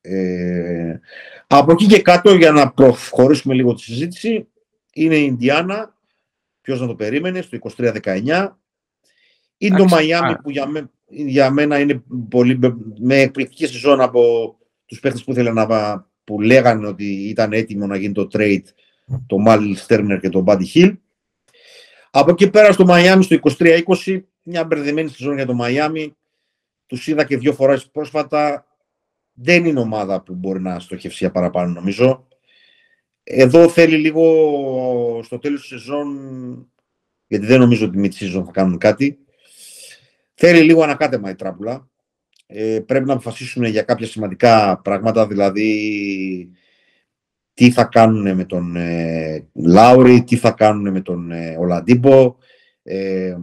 [0.00, 0.98] Ε,
[1.46, 4.48] από εκεί και κάτω, για να προχωρήσουμε λίγο τη συζήτηση,
[4.92, 5.96] είναι η Ινδιάνα,
[6.60, 8.48] ποιος να το περίμενε, στο 23-19.
[9.62, 12.58] Είναι το Μαϊάμι που για, μέ, για μένα είναι πολύ,
[12.98, 14.54] με εκπληκτική σεζόν από
[14.86, 18.62] τους παίχτες που ήθελαν να που λέγανε ότι ήταν έτοιμο να γίνει το trade
[19.26, 20.96] το Μάλι Στέρνερ και το Μπάντι Χιλ.
[22.10, 26.16] Από εκεί πέρα στο Μαϊάμι στο 23-20, μια μπερδεμένη σεζόν για το Μαϊάμι.
[26.86, 28.66] Τους είδα και δύο φορές πρόσφατα.
[29.32, 32.26] Δεν είναι ομάδα που μπορεί να στοχεύσει για παραπάνω νομίζω.
[33.22, 36.08] εδώ θέλει λίγο στο τέλος της σεζόν,
[37.26, 39.18] γιατί δεν νομίζω ότι mid-season θα κάνουν κάτι,
[40.40, 41.88] θέλει λίγο ανακάτεμα η τράπουλα.
[42.46, 46.50] Ε, πρέπει να αποφασίσουν για κάποια σημαντικά πράγματα, δηλαδή
[47.54, 52.36] τι θα κάνουν με τον ε, Λάουρι, τι θα κάνουν με τον ε, Ολαντίμπο,
[52.82, 53.36] ε,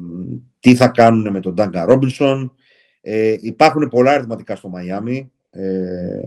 [0.60, 2.56] τι θα κάνουν με τον Ντάγκα Ρόμπινσον.
[3.02, 5.32] Ε, υπάρχουν πολλά ερωτηματικά στο Μαϊάμι.
[5.50, 6.22] Ε,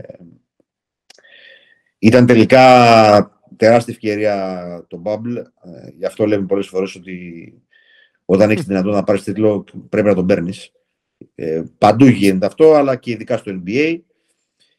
[1.98, 5.36] ήταν τελικά τεράστια ευκαιρία το Bubble.
[5.36, 7.54] Ε, γι' αυτό λέμε πολλές φορές ότι
[8.32, 10.72] όταν έχεις δυνατότητα να πάρεις τίτλο πρέπει να τον παίρνεις.
[11.34, 14.00] Ε, παντού γίνεται αυτό, αλλά και ειδικά στο NBA.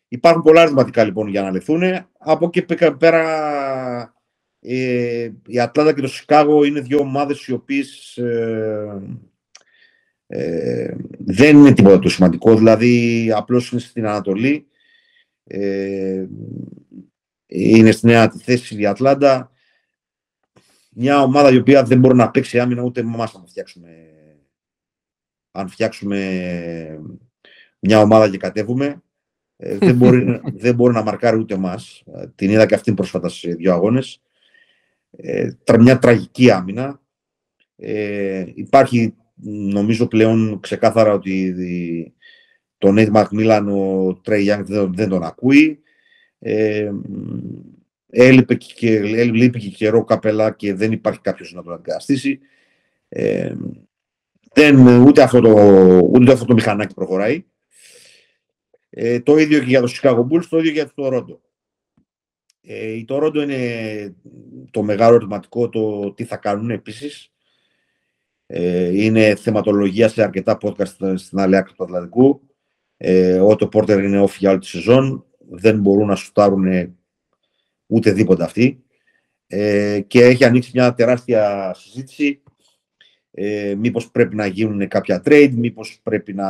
[0.08, 1.82] Υπάρχουν πολλά ερωτηματικά λοιπόν για να λυθούν.
[2.18, 2.66] Από εκεί
[2.98, 4.16] πέρα
[4.60, 9.02] ε, η Ατλάντα και το Σικάγο είναι δύο ομάδες οι οποίες ε,
[10.28, 12.56] ε, δεν είναι τίποτα το σημαντικό.
[12.56, 14.68] Δηλαδή απλώς είναι στην Ανατολή.
[15.44, 16.26] Ε,
[17.48, 19.51] είναι στην ένατη θέση η Ατλάντα.
[20.96, 23.90] Μια ομάδα η οποία δεν μπορεί να παίξει άμυνα ούτε με εμάς να φτιάξουμε.
[25.52, 26.20] Αν φτιάξουμε
[27.80, 29.02] μια ομάδα και κατέβουμε,
[29.58, 32.04] ε, δεν, μπορεί, δεν μπορεί να μαρκάρει ούτε εμάς.
[32.36, 34.22] Την είδα και αυτήν πρόσφατα σε δύο αγώνες.
[35.12, 37.02] Ε, μια τραγική άμυνα.
[37.76, 41.54] Ε, υπάρχει νομίζω πλέον ξεκάθαρα ότι
[42.78, 45.80] τον Νέιτ Μακμίλαν ο Τρέι Γιάνγκ δεν, τον ακούει.
[46.40, 46.92] Ε,
[48.12, 52.40] έλειπε και, έλειπε και καιρό καπελά και δεν υπάρχει κάποιος να τον αντικαταστήσει.
[53.10, 53.56] Ε,
[54.54, 55.52] δεν, ούτε, αυτό το,
[56.12, 57.46] ούτε αυτό το μηχανάκι προχωράει.
[58.90, 61.38] Ε, το ίδιο και για το Chicago Bulls, το ίδιο και για το Toronto.
[62.62, 64.16] Ε, η Toronto είναι
[64.72, 67.32] το μεγάλο ερωτηματικό το τι θα κάνουν επίσης.
[68.46, 72.42] Ε, είναι θεματολογία σε αρκετά podcast στην άλλη άκρη του Ατλαντικού.
[72.98, 75.26] Ε, ο το Πόρτερ είναι off για όλη τη σεζόν.
[75.50, 76.96] Δεν μπορούν να σουτάρουν
[77.92, 78.84] ούτε δίποτε αυτοί.
[79.48, 82.42] Ε, και έχει ανοίξει μια τεράστια συζήτηση.
[83.32, 86.50] Ε, μήπως πρέπει να γίνουν κάποια trade, μήπως πρέπει να,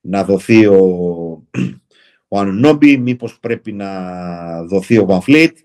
[0.00, 0.76] να δοθεί ο,
[2.28, 5.58] ο Ανουνόμπι, μήπως πρέπει να δοθεί ο Βανφλίτ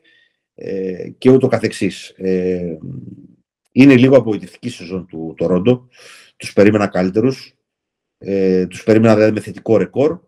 [0.55, 2.09] ε, και ούτω καθεξής.
[2.09, 2.77] Ε,
[3.71, 5.87] είναι λίγο απογοητευτική σεζόν του Τορόντο.
[6.37, 7.53] Τους περίμενα καλύτερους.
[8.17, 10.19] Ε, τους περίμενα δηλαδή με θετικό ρεκόρ.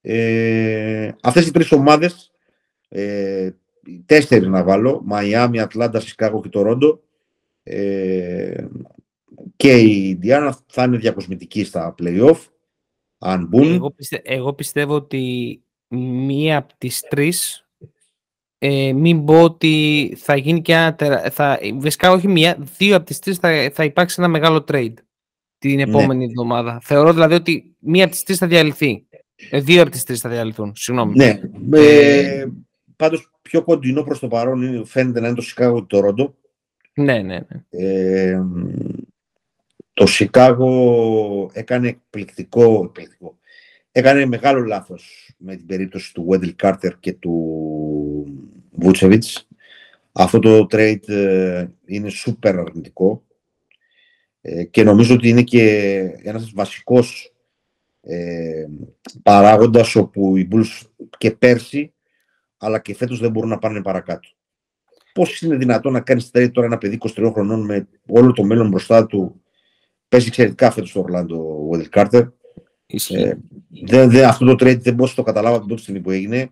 [0.00, 2.33] Ε, αυτές οι τρεις ομάδες,
[2.94, 3.50] ε,
[4.06, 7.00] τέσσερις να βάλω, Μαϊάμι, Ατλάντα, Σικάγο και Τορόντο,
[7.62, 8.66] ε,
[9.56, 12.38] και η Ιντιάνα θα είναι διακοσμητική στα play-off,
[13.18, 13.72] αν μπουν.
[13.72, 15.62] Εγώ, εγώ πιστεύω ότι
[16.26, 17.68] μία από τις τρεις
[18.58, 20.96] ε, μην πω ότι θα γίνει και ένα.
[21.30, 24.94] Θα, βασικά, όχι μία, δύο από τις τρεις θα, θα υπάρξει ένα μεγάλο trade
[25.58, 25.82] την ναι.
[25.82, 26.80] επόμενη εβδομάδα.
[26.82, 29.06] Θεωρώ δηλαδή ότι μία από τις τρεις θα διαλυθεί.
[29.50, 30.72] Ε, δύο από τις τρεις θα διαλυθούν.
[30.76, 31.14] Συγγνώμη.
[31.14, 31.40] Ναι.
[31.72, 32.46] Ε,
[32.96, 36.34] Πάντως, πιο κοντινό προς το παρόν φαίνεται να είναι το Σικάγο του Τορόντο.
[36.94, 37.64] Ναι, ναι, ναι.
[37.70, 38.40] Ε,
[39.92, 43.38] το Σικάγο έκανε εκπληκτικό, εκπληκτικό.
[43.92, 47.32] Έκανε μεγάλο λάθος με την περίπτωση του Βέντελ Κάρτερ και του
[48.70, 49.48] Βούτσεβιτς.
[50.12, 53.24] Αυτό το trade ε, είναι σούπερ αρνητικό
[54.40, 57.34] ε, και νομίζω ότι είναι και ένας βασικός
[58.00, 58.66] ε,
[59.22, 60.86] παράγοντας όπου οι Bulls
[61.18, 61.92] και πέρσι
[62.64, 64.28] αλλά και φέτος δεν μπορούν να πάνε παρακάτω.
[65.12, 68.68] Πώς είναι δυνατόν να κάνεις trade τώρα ένα παιδί 23 χρονών με όλο το μέλλον
[68.68, 69.42] μπροστά του;
[70.08, 72.24] Παίζει εξαιρετικά φέτος στο Ορλάντο Βέντελ Κάρτερ
[73.08, 73.32] ε,
[73.86, 76.50] δε, δε, αυτό το trade δεν μπορούσα να το καταλάβω την πρώτη στιγμή που έγινε.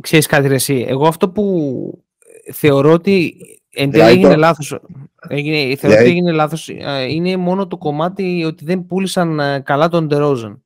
[0.00, 2.04] Ξέρεις κάτι ρε εσύ, εγώ αυτό που
[2.52, 3.36] θεωρώ ότι
[3.70, 4.80] εν τέλει έγινε λάθος,
[5.28, 6.68] έγινε, θεωρώ ότι έγινε λάθος
[7.08, 10.64] είναι μόνο το κομμάτι ότι δεν πούλησαν ε, καλά τον Ντερόζαν.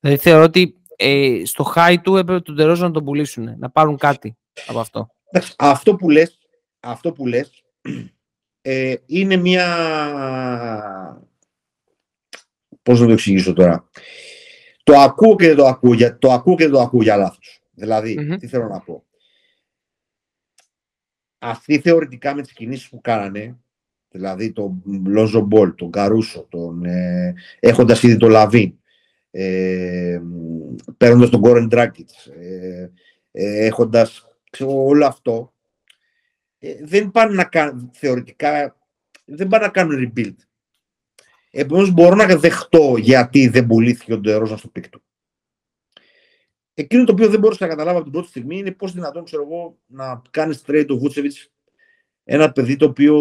[0.00, 3.96] Δηλαδή θεωρώ ότι ε, στο high του έπρεπε τον Ντερόζαν να τον πουλήσουν, να πάρουν
[3.96, 5.10] κάτι από αυτό.
[5.58, 6.38] Αυτό που λες,
[6.80, 7.64] αυτό που λες
[8.62, 9.66] ε, είναι μια...
[12.82, 13.88] Πώς να το εξηγήσω τώρα.
[14.82, 17.62] Το ακούω και δεν το ακούω, για, το ακούω και δεν το ακούω για λάθος.
[17.74, 19.04] δηλαδή τι θέλω να πω.
[21.38, 23.58] Αυτοί θεωρητικά με τις κινήσεις που κάνανε,
[24.08, 28.78] δηλαδή τον Λόνζο Μπολ, τον Καρούσο, τον, ε, έχοντας ήδη τον Λαβίν,
[29.36, 30.20] ε,
[30.96, 32.92] παίρνοντας τον Κόρεν Ντράκητς, ε,
[33.32, 35.52] ε, έχοντας ξέρω, όλο αυτό,
[36.58, 38.76] ε, δεν πάνε να κάνουν, θεωρητικά,
[39.24, 40.36] δεν πάνε να κάνουν rebuild.
[41.50, 45.00] Επομένως, μπορώ να δεχτώ γιατί δεν πουλήθηκε ο Ντερόζα στο πίκτο.
[46.74, 49.42] Εκείνο το οποίο δεν μπορούσα να καταλάβω από την πρώτη στιγμή είναι πώς δυνατόν ξέρω
[49.42, 51.32] εγώ, να κάνεις trade το Βούτσεβιτ
[52.24, 53.16] ένα παιδί το οποίο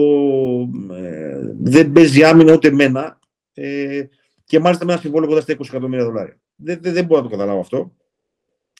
[0.91, 3.19] ε, δεν παίζει άμυνα ούτε εμένα
[3.53, 4.03] ε,
[4.53, 6.39] και μάλιστα με ένα συμβόλαιο κοντά στα 20 εκατομμύρια δολάρια.
[6.55, 7.91] Δεν, δεν, δεν μπορώ να το καταλάβω αυτό.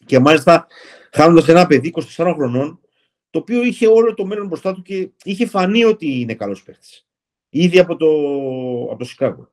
[0.06, 0.68] Και μάλιστα
[1.12, 2.80] χάνοντας ένα παιδί 24 χρονών,
[3.30, 7.08] το οποίο είχε όλο το μέλλον μπροστά του και είχε φανεί ότι είναι καλός παίχτης.
[7.50, 8.08] Ήδη από το,
[8.90, 9.50] από το Σικάγο.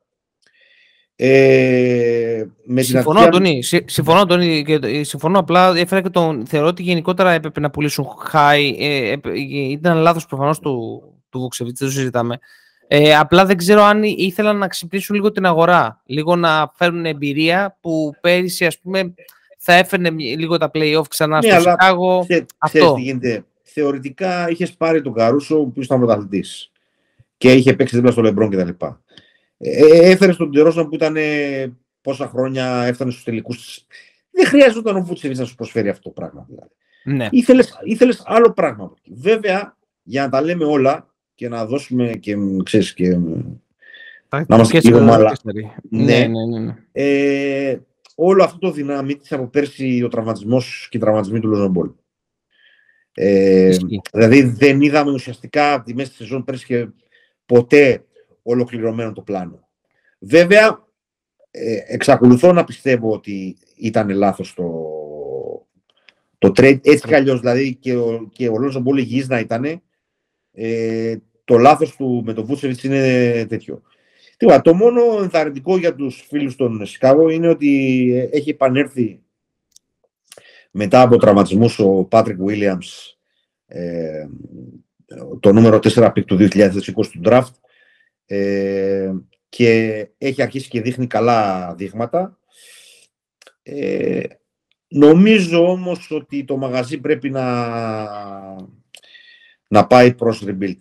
[1.15, 5.77] Ε, με συμφωνώ, την Αντώνη, συμφωνώ, Αντώνη, και, ε, συμφωνώ απλά.
[5.77, 6.45] Έφερα και τον.
[6.45, 8.73] Θεωρώ ότι γενικότερα έπρεπε να πουλήσουν high.
[8.79, 9.15] Ε,
[9.69, 12.39] ήταν λάθος προφανώς του, του Βουξεβίτ, δεν το συζητάμε.
[12.93, 16.01] Ε, απλά δεν ξέρω αν ήθελαν να ξυπνήσουν λίγο την αγορά.
[16.05, 19.13] Λίγο να φέρουν εμπειρία που πέρυσι, ας πούμε,
[19.57, 22.25] θα έφερνε λίγο τα play-off ξανά ναι, στο Σικάγο.
[22.57, 22.93] Αυτό.
[22.93, 23.45] Τι γίνεται.
[23.63, 26.71] Θεωρητικά είχες πάρει τον Καρούσο που ήταν πρωταθλητής
[27.37, 28.85] και είχε παίξει δίπλα στο Λεμπρόν κτλ.
[29.57, 31.15] Ε, έφερες τον Τερόζαν που ήταν
[32.01, 33.85] πόσα χρόνια έφτανε στους τελικούς.
[34.31, 36.45] Δεν χρειάζονταν ο Βούτσεβιτς να σου προσφέρει αυτό το πράγμα.
[36.49, 36.71] Δηλαδή.
[37.03, 37.27] Ναι.
[37.83, 38.93] Ήθελες, άλλο πράγμα.
[39.05, 41.10] Βέβαια, για να τα λέμε όλα
[41.41, 43.17] και να δώσουμε και, ξέρεις, και
[44.29, 45.37] να είμαστε λίγο μαλά.
[45.89, 46.59] Ναι, ναι, ναι.
[46.59, 46.75] ναι.
[46.91, 47.79] Ε,
[48.15, 51.91] όλο αυτό το δυνάμει της από πέρσι ο τραυματισμός και οι τραυματισμοί του Λοζομπόλ.
[53.13, 53.77] Ε,
[54.11, 56.87] δηλαδή δεν είδαμε ουσιαστικά από τη μέση της σεζόν πέρσι και
[57.45, 58.05] ποτέ
[58.41, 59.67] ολοκληρωμένο το πλάνο.
[60.19, 60.87] Βέβαια,
[61.51, 64.69] ε, εξακολουθώ να πιστεύω ότι ήταν λάθος το,
[66.37, 66.79] το trade.
[66.83, 69.81] Έτσι κι αλλιώς, δηλαδή και ο, και ο Λόζο Μπόλ υγιής να ήταν,
[70.53, 71.15] ε,
[71.51, 73.81] το λάθος του με τον Βούτσεβιτς είναι τέτοιο.
[74.37, 79.21] Τίποτα, το μόνο ενθαρρυντικό για τους φίλους των Σικάγο είναι ότι έχει επανέλθει
[80.71, 83.17] μετά από τραυματισμούς ο Πάτρικ Βίλιαμς
[83.65, 84.27] ε,
[85.39, 87.53] το νούμερο 4 pick του 2020 του draft
[88.25, 89.11] ε,
[89.49, 92.39] και έχει αρχίσει και δείχνει καλά δείγματα.
[93.63, 94.23] Ε,
[94.87, 97.65] νομίζω όμως ότι το μαγαζί πρέπει να,
[99.67, 100.77] να πάει προς rebuild.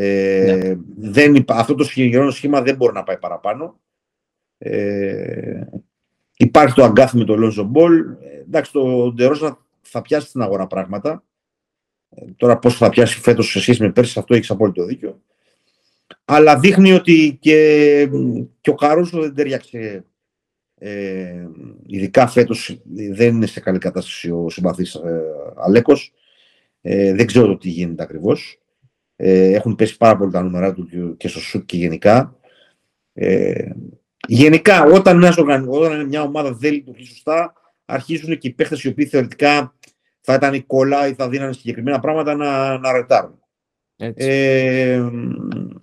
[0.00, 1.10] Ε, ναι.
[1.10, 3.80] δεν, αυτό το συγκεκριμένο σχήμα δεν μπορεί να πάει παραπάνω.
[4.58, 5.62] Ε,
[6.36, 7.92] υπάρχει το αγκάθι με το Lonzo Ball.
[8.20, 11.24] Ε, εντάξει, το Ντερόζαν θα πιάσει στην αγορά πράγματα.
[12.10, 15.22] Ε, τώρα πώς θα πιάσει φέτος σε σχέση με πέρσι, αυτό έχεις απόλυτο δίκιο.
[16.24, 18.10] Αλλά δείχνει ότι και,
[18.60, 20.04] και ο Καρούσο δεν ταιριάξε.
[20.74, 21.46] Ε,
[21.86, 25.22] ειδικά φέτος δεν είναι σε καλή κατάσταση ο συμπαθής ε,
[25.56, 26.12] Αλέκος.
[26.80, 28.58] Ε, δεν ξέρω τι γίνεται ακριβώς.
[29.20, 32.36] Ε, έχουν πέσει πάρα πολύ τα νούμερα του και στο σουτ και γενικά.
[33.12, 33.70] Ε,
[34.26, 35.34] γενικά, όταν μια,
[35.66, 37.52] όταν μια ομάδα δεν λειτουργεί σωστά,
[37.84, 39.74] αρχίζουν και οι παίχτες οι οποίοι θεωρητικά
[40.20, 43.38] θα ήταν η κόλλα ή θα δίνανε συγκεκριμένα πράγματα να, να ρετάρουν.
[43.96, 45.02] Ε,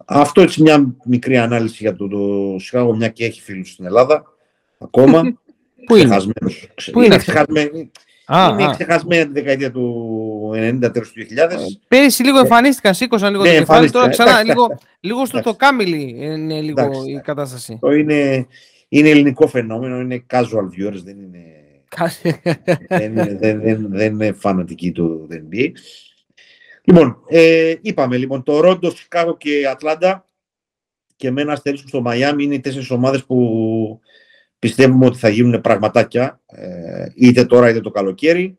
[0.05, 4.23] αυτό έτσι μια μικρή ανάλυση για το, το Σικάγο, μια και έχει φίλους στην Ελλάδα
[4.77, 5.21] ακόμα.
[5.85, 6.17] Πού είναι;
[6.91, 7.91] Πού είναι, ξεχασμένοι.
[8.25, 8.71] Α, είναι α.
[8.71, 11.25] ξεχασμένη τη δεκαετία του 90 τέλος του 2000.
[11.87, 16.15] Πέρυσι λίγο εμφανίστηκαν, σήκωσαν λίγο ναι, το κεφάλι, τώρα ξανά λίγο, λίγο στο το κάμιλι
[16.19, 17.77] είναι λίγο Εντάξει, η κατάσταση.
[17.81, 18.47] Το είναι,
[18.87, 21.43] είναι ελληνικό φαινόμενο, είναι casual viewers, δεν είναι,
[22.87, 25.71] δεν, είναι, δεν, δεν, δεν είναι φανατικοί του NBA.
[26.83, 30.27] Λοιπόν, ε, είπαμε λοιπόν Τορόντο, Σικάγο και Ατλάντα
[31.15, 33.99] και με ένα αστερίσκο στο Μαϊάμι είναι οι τέσσερις ομάδες που
[34.65, 38.57] πιστεύουμε ότι θα γίνουν πραγματάκια ε, είτε τώρα είτε το καλοκαίρι.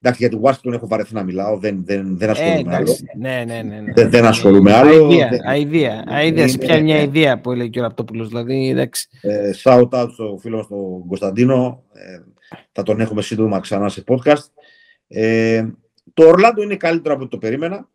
[0.00, 2.96] Εντάξει, για τη Washington έχω βαρεθεί να μιλάω, δεν, δεν, δεν ασχολούμαι ε, άλλο.
[3.18, 3.92] Ναι, ναι, ναι, ναι.
[3.92, 5.10] Δεν, δεν ασχολούμαι άλλο.
[5.44, 9.08] Αιδία, αιδία, σε πιάνει μια ιδέα που έλεγε και ο Ραπτόπουλος, δηλαδή, εντάξει.
[9.20, 12.18] Ε, shout out στο φίλο μας τον Κωνσταντίνο, ε,
[12.72, 14.44] θα τον έχουμε σύντομα ξανά σε podcast.
[15.08, 15.66] Ε,
[16.14, 17.88] το Ορλάντο είναι καλύτερο από ό,τι το περίμενα.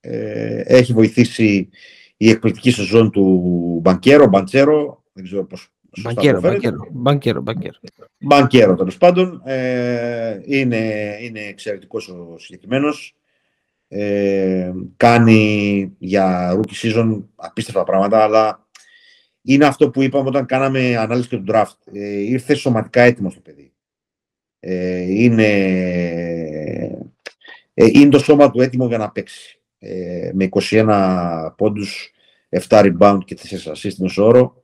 [0.00, 1.68] Ε, έχει βοηθήσει
[2.16, 7.78] η εκπληκτική σεζόν του Μπανκέρο, Μπαντσέρο, δεν ξέρω πώς Μπανκέρο, μπανκέρο, μπανκέρο, μπανκέρο.
[8.18, 9.42] Μπανκέρο, τέλος πάντων.
[9.44, 13.16] Ε, είναι, είναι εξαιρετικός ο συγκεκριμένος.
[13.88, 18.66] Ε, κάνει για rookie season απίστευτα πράγματα, αλλά
[19.42, 21.92] είναι αυτό που είπαμε όταν κάναμε ανάλυση του draft.
[21.92, 23.72] Ε, ήρθε σωματικά έτοιμος το παιδί.
[24.60, 25.46] Ε, είναι
[27.80, 29.60] ε, είναι το σώμα του έτοιμο για να παίξει.
[29.78, 32.10] Ε, με 21 πόντους,
[32.68, 34.62] 7 rebound και 4 assist μέσω όρο.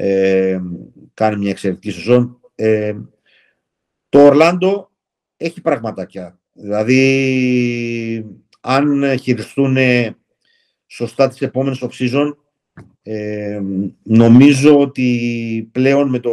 [0.00, 0.60] Ε,
[1.14, 2.40] κάνει μια εξαιρετική σεζόν.
[2.54, 2.94] Ε,
[4.08, 4.90] το Ορλάντο
[5.36, 6.40] έχει πραγματάκια.
[6.52, 9.76] Δηλαδή, αν χειριστούν
[10.86, 12.36] σωστά τις επόμενες off-season,
[13.02, 13.60] ε,
[14.02, 16.32] νομίζω ότι πλέον με, το,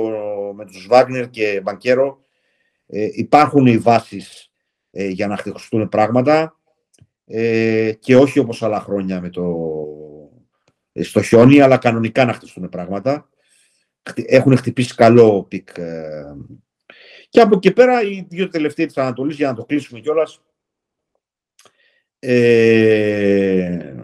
[0.55, 2.19] με τους Βάγνερ και Μπανκέρο
[2.87, 4.51] ε, υπάρχουν οι βάσεις
[4.91, 6.59] ε, για να χτιστούν πράγματα
[7.25, 9.43] ε, και όχι όπως άλλα χρόνια με το,
[10.91, 13.29] ε, στο χιόνι, αλλά κανονικά να χτιστούν πράγματα.
[14.13, 15.69] Έχουν χτυπήσει καλό pick.
[17.29, 20.41] και από εκεί πέρα οι δύο τελευταίοι της Ανατολής, για να το κλείσουμε κιόλας,
[22.19, 23.95] ε,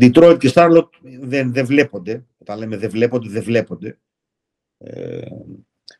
[0.00, 0.88] Detroit και Charlotte
[1.20, 2.24] δεν, δεν βλέπονται.
[2.38, 3.98] Όταν λέμε δεν βλέπονται, δεν βλέπονται.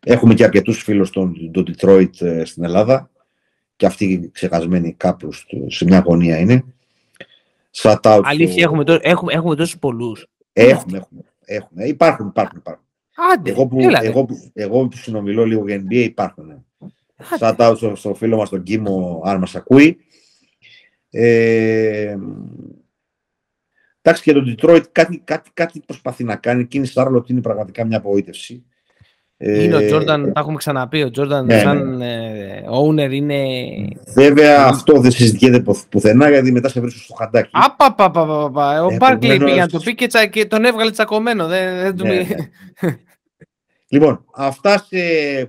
[0.01, 3.11] έχουμε και αρκετούς φίλους των, των Detroit στην Ελλάδα
[3.77, 5.29] και αυτοί ξεχασμένοι κάπου
[5.67, 6.65] σε μια γωνία είναι.
[7.83, 10.27] Shout out Αλήθεια, έχουμε, έχουμε, έχουμε τόσους πολλούς.
[10.53, 11.85] Έχουμε, έχουμε, έχουμε.
[11.85, 12.85] Υπάρχουν, υπάρχουν, υπάρχουν.
[13.33, 14.07] Άντε, Εγώ που, έλα, ρε.
[14.07, 16.47] εγώ, που- εγώ που συνομιλώ λίγο για NBA υπάρχουν.
[16.47, 16.57] ναι.
[17.41, 19.99] Shout out στο, στο φίλο μας τον Κίμο, αν μας ακούει.
[21.11, 22.17] Ε,
[24.03, 26.61] εντάξει, και το Detroit κάτι, κάτι, κάτι προσπαθεί να κάνει.
[26.63, 28.65] Εκείνη η Charlotte είναι πραγματικά μια απογοήτευση.
[29.41, 33.45] Είναι ο Ε, Τζόρνταν, τα έχουμε ξαναπεί, ο Τζόρνταν ναι, σαν ε, owner είναι...
[34.15, 37.51] Βέβαια, αυτό δεν συζητιέται που- πουθενά, γιατί μετά σε βρίσκω στο χαντάκι.
[37.53, 41.47] Απαπαπαπαπα, ο Ε, Μπάρκλεϊ επομένως- πήγε να το πει και, τσα- και τον έβγαλε τσακωμένο.
[41.47, 42.97] Δεν, δεν του Ναι, μι- ναι.
[43.91, 44.99] Λοιπόν, αυτά σε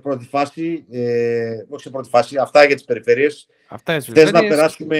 [0.02, 1.00] πρώτη φάση, ε,
[1.68, 3.46] όχι σε πρώτη φάση, αυτά για τις περιφέρειες.
[3.68, 4.98] Αυτά είναι Θες να περάσουμε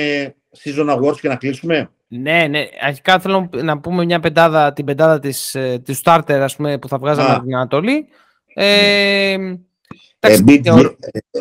[0.65, 2.65] season awards και να κλείσουμε; Ναι, ναι.
[2.87, 6.89] Αρχικά θέλω να πούμε μια πεντάδα, την πεντάδα της, ε, της starter ας πούμε, που
[6.89, 7.35] θα βγάζαμε Α.
[7.35, 8.07] από την Ανατολή.
[8.55, 9.33] Ε,
[10.21, 10.97] εντάξει, Embiid, θεωρώ-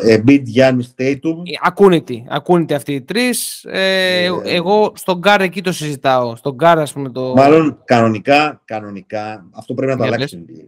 [0.08, 1.34] Embiid, Giannis, Tatum.
[1.62, 3.64] Ακούνητοι, ακούνητοι αυτοί οι τρεις.
[3.64, 6.36] Ε, Ε, εγώ στον γκαρντ εκεί το συζητάω.
[6.36, 7.34] Στον γκαρντ, ας πούμε, το...
[7.34, 10.36] Μάλλον κανονικά, κανονικά, αυτό πρέπει να το Για αλλάξει.
[10.36, 10.64] το NBA.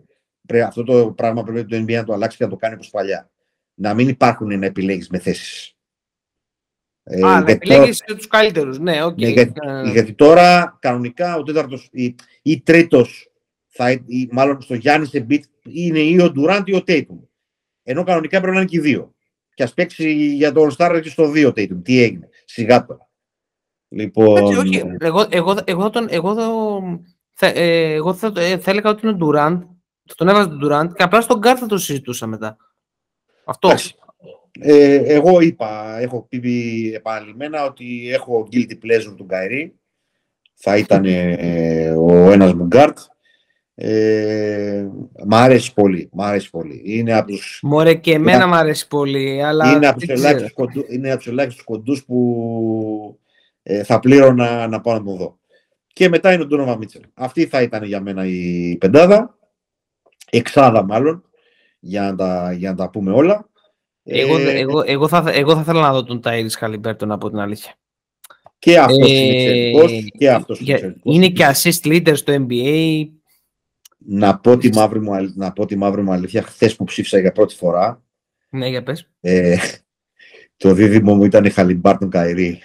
[0.46, 2.90] Πρέπει, αυτό το πράγμα πρέπει το NBA να το αλλάξει και να το κάνει όπως
[2.90, 3.30] παλιά.
[3.74, 5.74] Να μην υπάρχουν να επιλέγεις με θέσεις.
[7.04, 8.78] Ε, Α, να γιατί επιλέγεις και τους καλύτερους.
[8.78, 9.18] Ναι, οκ.
[9.20, 9.52] Ναι, γιατί,
[9.84, 13.30] Ε, γιατί τώρα κανονικά ο τέταρτος ή, ή τρίτος,
[13.68, 17.18] θα, ή, μάλλον στο Γιάννης Embiid είναι ή ο Durant ή ο Tatum.
[17.82, 19.14] Ενώ κανονικά πρέπει να είναι και οι δύο.
[19.54, 21.80] Και ας παίξει για το All-Star και στο 2 Tatum.
[21.82, 22.28] Τι έγινε.
[22.44, 23.08] Σιγά τώρα.
[23.88, 24.82] Λοιπόν, Εντάξει, όχι.
[25.00, 27.00] Εγώ, εγώ, εγώ, τον, εγώ, το-
[27.32, 29.58] θα, ε, εγώ θα, ε, θα έλεγα ότι είναι ο Durant.
[30.08, 32.56] Θα τον έβαζα τον Durant και απλά στον Γκάρ θα το συζητούσα μετά.
[33.44, 33.68] Αυτό.
[33.68, 33.94] εντάξει.
[34.60, 39.74] Ε, εγώ είπα, έχω πει επαναλημμένα ότι έχω guilty pleasure του Γκαϊρή.
[40.54, 42.98] Θα ήταν ε, ο ένας μου γκαρντ.
[43.84, 44.88] Ε,
[45.26, 46.82] μ' αρέσει πολύ, μ' αρέσει πολύ.
[46.84, 50.16] Είναι από τους Μωρέ και εμένα Είναι- μου αρέσει πολύ, αλλά είναι από τους δεν
[50.16, 50.28] ξέρω.
[50.28, 53.18] ελάχιστους κοντού- είναι από τους ελάχιστους κοντούς που
[53.62, 55.38] ε, θα πλήρωνα να πάω να τον δω.
[55.92, 57.02] Και μετά είναι ο Ντόνοβαν Μίτσελ.
[57.14, 59.38] Αυτή θα ήταν για μένα η πεντάδα.
[60.30, 61.24] Εξάδα μάλλον,
[61.80, 63.48] για να τα, για να τα πούμε όλα.
[64.04, 67.38] Εγώ, Ε, εγώ, εγώ, θα, εγώ θα ήθελα να δω τον Τάιρις Χάλιμπερτον από την
[67.38, 67.74] αλήθεια.
[68.58, 69.92] Και αυτός Ε, είναι εξαιρετικός.
[70.18, 71.14] Και αυτός είναι για- εξαιρετικός.
[71.16, 73.08] είναι και assist leader στο NBA.
[74.06, 77.18] Να πω τη μαύρη μου, αλ- να πω τη μαύρη μου αλήθεια, χθες που ψήφισα
[77.18, 78.02] για πρώτη φορά,
[78.48, 79.08] Ναι, για πες.
[79.20, 79.56] ε,
[80.56, 82.60] το δίδυμο μου ήταν η Χαλιμπάρτον Καϊρή.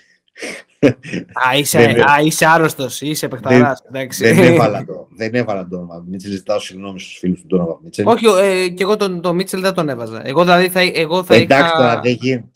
[1.49, 3.81] Α, είσαι, Δεν- α, είσαι άρρωστος, είσαι παιχταράς.
[3.87, 4.23] εντάξει.
[4.33, 5.07] δεν έβαλα το.
[5.15, 6.29] Δεν έβαλα τον Donovan Mitchell.
[6.29, 8.05] Ζητάω συγγνώμη στους φίλους του Donovan Mitchell.
[8.05, 10.21] Όχι, ε, και εγώ τον, τον Μίτσελ δεν τον έβαζα.
[10.27, 11.77] Εγώ δηλαδή θα, εγώ θα Εντάξει είχα...
[11.77, 12.47] τώρα, δεν γίνεται.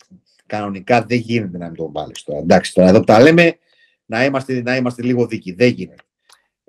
[0.46, 2.39] Κανονικά δεν γίνεται να μην τον βάλεις τώρα.
[2.39, 3.58] Εντάξει τώρα, εδώ που τα λέμε,
[4.06, 5.52] να είμαστε, να είμαστε λίγο δίκαιοι.
[5.54, 6.04] Δεν γίνεται.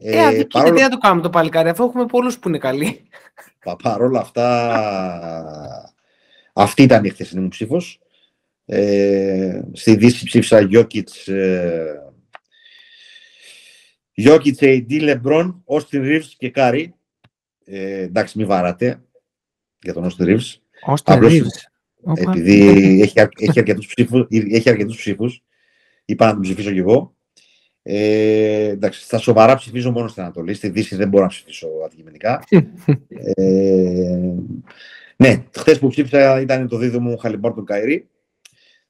[0.03, 2.59] Ε, ε αδικείται, παρόλο, τι να το κάνουμε το παλικάρι, αφού έχουμε πολλούς που είναι
[2.59, 3.09] καλοί.
[3.65, 5.95] πα- παρόλα αυτά,
[6.53, 8.01] αυτή ήταν η χθεσινή μου ψήφος.
[8.65, 12.13] Ε, στη Δύση ψήφισα Γιόκιτς, ε,
[14.17, 16.95] Jokic, AD, LeBron, Austin Reeves και Κάρι.
[17.65, 19.03] Ε, εντάξει, μην βαράτε
[19.83, 20.57] για τον Austin Reeves.
[20.87, 21.71] Austin Απλώς, Reeves.
[22.03, 22.31] Οπα.
[22.31, 25.43] επειδή έχει, αρ- έχει, αρκετούς ψήφους, έχει αρκετούς ψήφους,
[26.05, 27.15] είπα να τον ψηφίσω κι εγώ.
[27.83, 30.55] Ε, εντάξει, στα σοβαρά ψηφίζω μόνο στην Ανατολή.
[30.55, 32.45] Στη Δύση δεν μπορώ να ψηφίσω αντικειμενικά.
[33.35, 34.33] ε,
[35.17, 38.07] ναι, χθες που ψήφισα ήταν το δίδυμο μου Χαλιμπάρτον Καϊρή.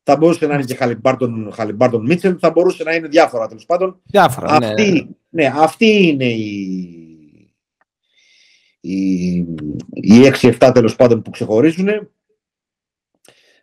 [0.03, 4.01] Θα μπορούσε να είναι και Χαλιμπάρτον, Χαλιμπάρτον Μίτσελ, θα μπορούσε να είναι διάφορα τέλος πάντων.
[4.05, 4.67] Διάφορα, ναι.
[4.67, 7.03] Αυτή, ναι, αυτή είναι η,
[8.81, 9.35] οι,
[9.91, 11.89] οι 6-7 τέλος πάντων που ξεχωρίζουν.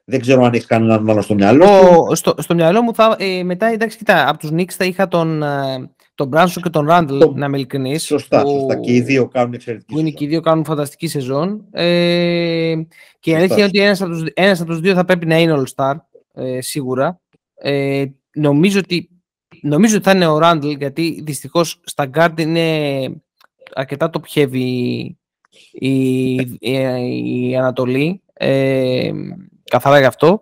[0.09, 1.65] Δεν ξέρω αν έχεις κανέναν άλλο στο μυαλό.
[1.65, 2.05] σου.
[2.09, 5.07] Ο, στο, στο μυαλό μου θα, ε, μετά, εντάξει, κοίτα, από τους Knicks θα είχα
[5.07, 8.03] τον, ε, τον Branson και τον Randall, Το- να είμαι ειλικρινής.
[8.03, 8.75] Σωστά, που- σωστά.
[8.79, 10.19] Και οι δύο κάνουν εξαιρετική που είναι σεζόν.
[10.19, 11.65] και οι δύο κάνουν φανταστική σεζόν.
[11.71, 11.83] Ε,
[13.19, 13.37] και η Σωστά.
[13.37, 15.93] αλήθεια είναι ότι ένας από, τους, ένας από τους δύο θα πρέπει να είναι All-Star,
[16.33, 17.19] ε, σίγουρα.
[17.55, 19.09] Ε, νομίζω, ότι,
[19.61, 22.99] νομίζω ότι θα είναι ο Randall, γιατί δυστυχώς στα guard είναι
[23.73, 24.53] αρκετά top heavy
[25.71, 28.21] η, η, η Ανατολή.
[28.33, 29.11] Ε,
[29.69, 30.41] καθαρά γι' αυτό.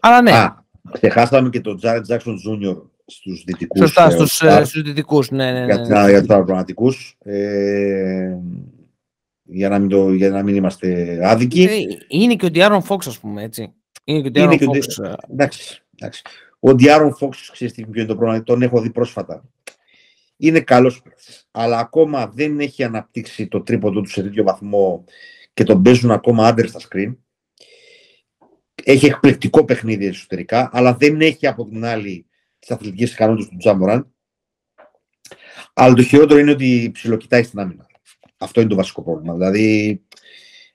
[0.00, 2.82] Αλλά ναι, Α, ξεχάσαμε και τον Jared Jackson Jr.
[3.06, 3.80] στους δυτικούς.
[3.80, 5.30] σωστά, ε, στους, All-Star, ε, στους δυτικούς.
[5.30, 5.82] Ναι, ναι, ναι, για, ναι.
[5.82, 7.16] την- για τους πραγματικούς.
[7.24, 8.36] Ε,
[9.42, 11.62] για, να μην το, για να μην είμαστε άδικοι.
[11.62, 11.76] Ε,
[12.08, 13.72] Είναι και ο Diaron Fox, ας πούμε, έτσι.
[14.04, 15.04] Είναι και ο Είναι Diaron και ο Fox.
[15.04, 16.22] ε, Εντάξει, εντάξει.
[16.60, 19.44] Ο Diaron Fox, ξέρεις τι ποιο είναι το πρόβλημα, τον έχω δει πρόσφατα.
[20.36, 25.04] Είναι καλός παίκτης, αλλά ακόμα δεν έχει αναπτύξει το τρίποντο του σε τέτοιο βαθμό
[25.54, 27.14] και τον παίζουν ακόμα άντερ στα screen.
[28.88, 32.26] Έχει εκπληκτικό παιχνίδι εσωτερικά, αλλά δεν έχει από την άλλη
[32.58, 34.14] τις αθλητικές ικανότητες του Τζάμοραν.
[35.72, 37.86] Αλλά το χειρότερο είναι ότι ψιλοκοιτάει στην άμυνα.
[38.38, 39.34] Αυτό είναι το βασικό πρόβλημα.
[39.34, 40.02] Δηλαδή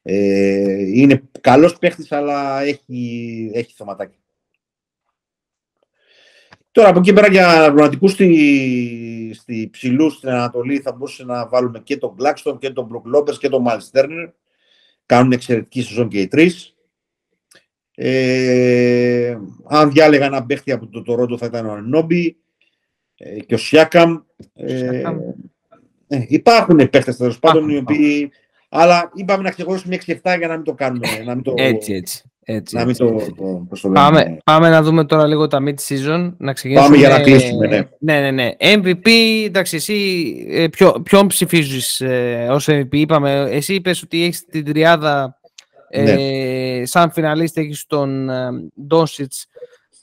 [0.02, 4.18] ε, είναι καλός παίχτης, αλλά έχει, έχει θεματάκι.
[6.72, 11.80] Τώρα από εκεί πέρα για πραγματικού στη, στη ψηλού στην Ανατολή θα μπορούσε να βάλουμε
[11.80, 14.32] και τον Blackstone και τον Brook Lopez και τον Miles Turner.
[15.06, 16.76] Κάνουν εξαιρετική σεζόν και οι τρεις.
[17.96, 19.38] Ε,
[19.68, 22.38] αν διάλεγα ένα παίχτη από το Toronto θα ήταν ο Νόμπι
[23.18, 24.18] ε, και ο Σιάκαμ.
[24.54, 25.02] Ε,
[26.08, 28.32] ε, υπάρχουν παίχτες τέλος πάντων οι οποίοι.
[28.70, 31.08] Αλλά είπαμε να ξεχωρίσουμε 6-7 για να μην το κάνουμε.
[31.26, 32.24] Να μην το, έτσι, έτσι.
[32.44, 33.34] Έτσι, να μην έτσι, το, έτσι.
[33.34, 36.34] το, το Πάμε, πάμε να δούμε τώρα λίγο τα mid-season.
[36.38, 36.90] Να ξεκινήσουμε.
[36.90, 37.82] Πάμε για να κλείσουμε, ναι.
[38.00, 38.52] Ναι, ναι, ναι.
[38.60, 39.10] MVP,
[39.46, 39.96] εντάξει, εσύ
[40.50, 42.88] ε, ποιο, ποιον ψηφίζεις ε, ως MVP.
[42.92, 45.40] Είπαμε, εσύ είπες ότι έχεις την τριάδα
[45.94, 46.86] ε, Ναι.
[46.86, 48.50] σαν φιναλίστη έχεις τον ε,
[48.90, 49.26] Doncic,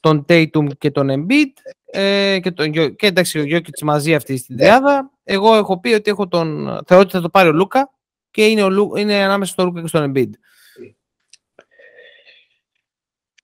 [0.00, 4.36] τον Tatum και τον Embiid ε, και, τον, Gio- και εντάξει ο Jokic μαζί αυτή
[4.36, 4.60] στην Ναι.
[4.60, 5.10] τριάδα.
[5.24, 7.90] Εγώ έχω πει ότι έχω τον, θεωρώ ότι θα το πάρει ο Λούκα
[8.30, 10.30] και είναι, ο, Λου- είναι ανάμεσα στο Λούκα και στον Embiid.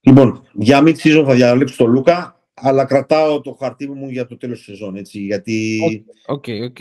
[0.00, 4.56] Λοιπόν, για mid-season θα διαλέξω τον Λούκα, αλλά κρατάω το χαρτί μου για το τέλος
[4.56, 4.96] της σεζόν.
[4.96, 5.80] Έτσι, γιατί
[6.26, 6.76] Ok, ok.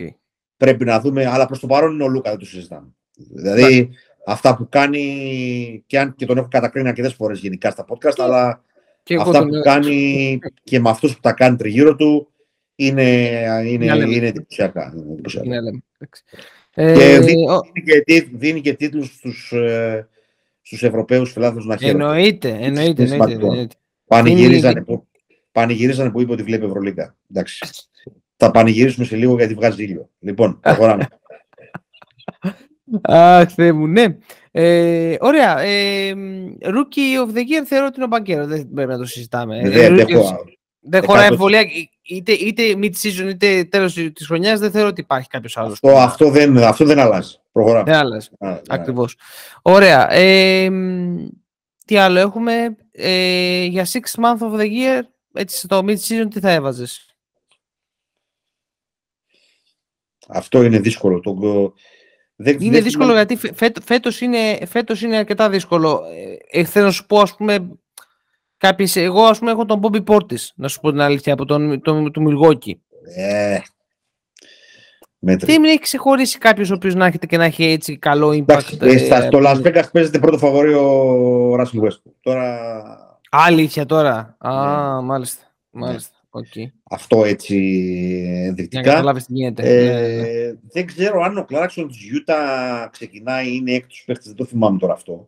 [0.58, 2.88] πρέπει να δούμε, αλλά προς το παρόν είναι ο Λούκα, δεν το συζητάμε.
[3.16, 3.90] Δηλαδή,
[4.26, 8.64] αυτά που κάνει, και, αν, και τον έχω κατακρίνει αρκετές φορές γενικά στα podcast, αλλά
[9.04, 12.28] Και εγώ αυτά τον- που κάνει και με αυτούς που τα κάνει τριγύρω του
[12.76, 13.04] είναι,
[13.66, 14.16] είναι, Να λέμε.
[14.16, 14.94] είναι εντυπωσιακά.
[14.98, 15.48] είναι εντυπωσιακά.
[15.48, 15.84] Ναι, λέμε.
[15.98, 16.24] Εντάξει.
[16.76, 20.08] Και Ε, δίνει, ο- δίνει και, τίτ- δίνει και τίτλους στους, ε,
[20.62, 22.04] στους Ευρωπαίους φιλάθλους να χαίρονται.
[22.04, 23.46] Εννοείται, εννοείται, Είναι εννοείται, σημαντικό.
[23.48, 23.76] εννοείται.
[24.08, 25.08] Πανηγυρίζανε, Είναι- που,
[25.52, 27.16] πανηγυρίζανε που είπε ότι βλέπει Ευρωλίγκα.
[27.32, 27.66] Εντάξει.
[28.38, 30.10] Θα πανηγυρίσουμε σε λίγο γιατί βγάζει ήλιο.
[30.20, 31.08] Λοιπόν, προχωράμε.
[33.02, 34.06] Αχ, Θεέ μου, ναι.
[34.52, 35.60] Ε, ωραία.
[35.60, 36.14] Ε,
[36.62, 38.46] rookie of the year θεωρώ ότι είναι ο Μπαγκέρο.
[38.46, 39.60] Δεν πρέπει να το συζητάμε.
[39.60, 40.44] Ε, δεν, rookie δεν of- έχω-
[40.80, 41.66] δεν χωράει εκατό- εμβολία.
[42.06, 45.72] Είτε, είτε mid-season είτε τέλος της χρονιάς δεν θεωρώ ότι υπάρχει κάποιος άλλος.
[45.74, 47.36] αυτό, αυτό, δεν, αυτό δεν αλλάζει.
[47.52, 47.84] Προχωράμε.
[47.92, 48.30] Δεν άλλαζε.
[48.40, 48.60] Α, ναι.
[48.68, 49.18] Ακριβώς.
[49.62, 50.12] Ωραία.
[50.12, 51.28] Ε, μ,
[51.86, 55.02] τι άλλο έχουμε; Ε, για six month of the year,
[55.34, 57.16] έτσι στο mid-season τι θα έβαζες;
[60.28, 61.20] Αυτό είναι δύσκολο.
[61.20, 61.34] Το,
[62.36, 66.02] δεν, Είναι δεν δύσκολο θυμάμαι- γιατί φε- φέτο- φέτος, είναι, φέτος είναι αρκετά δύσκολο.
[66.52, 67.70] Ε, ε, θέλω να σου πω, ας πούμε,
[68.58, 71.82] κάποιες, εγώ ας πούμε έχω τον Bobby Portis, να σου πω την αλήθεια, από τον,
[71.82, 72.74] τον, του Milwaukee.
[73.16, 73.60] Ε,
[75.20, 75.52] μέτρη.
[75.54, 78.40] Δεν έχει ξεχωρίσει κάποιος ο οποίος να έχετε και να έχει έτσι καλό impact.
[78.42, 82.12] Εντάξει, ε, στα- ε, στο Las Vegas παίζεται πρώτο φαβορί ο Russell Westbrook.
[82.22, 82.60] Τώρα
[83.30, 84.36] Αλήθεια τώρα.
[84.40, 84.52] Α,
[84.96, 85.02] Ναι.
[85.02, 85.44] μάλιστα.
[85.70, 86.18] Μάλιστα.
[86.36, 86.46] Οκ.
[86.90, 88.82] αυτό έτσι Για να ενδεικτικά.
[88.82, 89.64] καταλάβεις τι γίνεται.
[89.64, 90.28] Ναι, ναι, ναι.
[90.28, 94.78] Ε, δεν ξέρω αν ο Κλάρκσον της Utah ξεκινάει, είναι έκτος παίχτης, δεν το θυμάμαι
[94.78, 95.28] τώρα αυτό.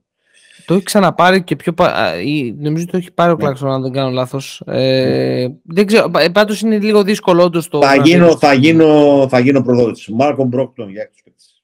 [0.66, 1.74] Το έχει ξαναπάρει και πιο.
[1.74, 3.43] πα- α, ή- Νομίζω ότι το έχει πάρει ο Ναι.
[3.43, 4.62] Κλάρκσον, αν δεν κάνω λάθος.
[4.66, 6.12] Ε, δεν ξέρω.
[6.32, 7.82] Πάντως είναι λίγο δύσκολο όντως το.
[7.82, 8.36] θα, να γίνω, δεις.
[8.36, 10.08] θα, γίνω, θα γίνω προδότης.
[10.07, 11.55] Μάλκολμ Μπρόγκντον για έκτος παίχτης.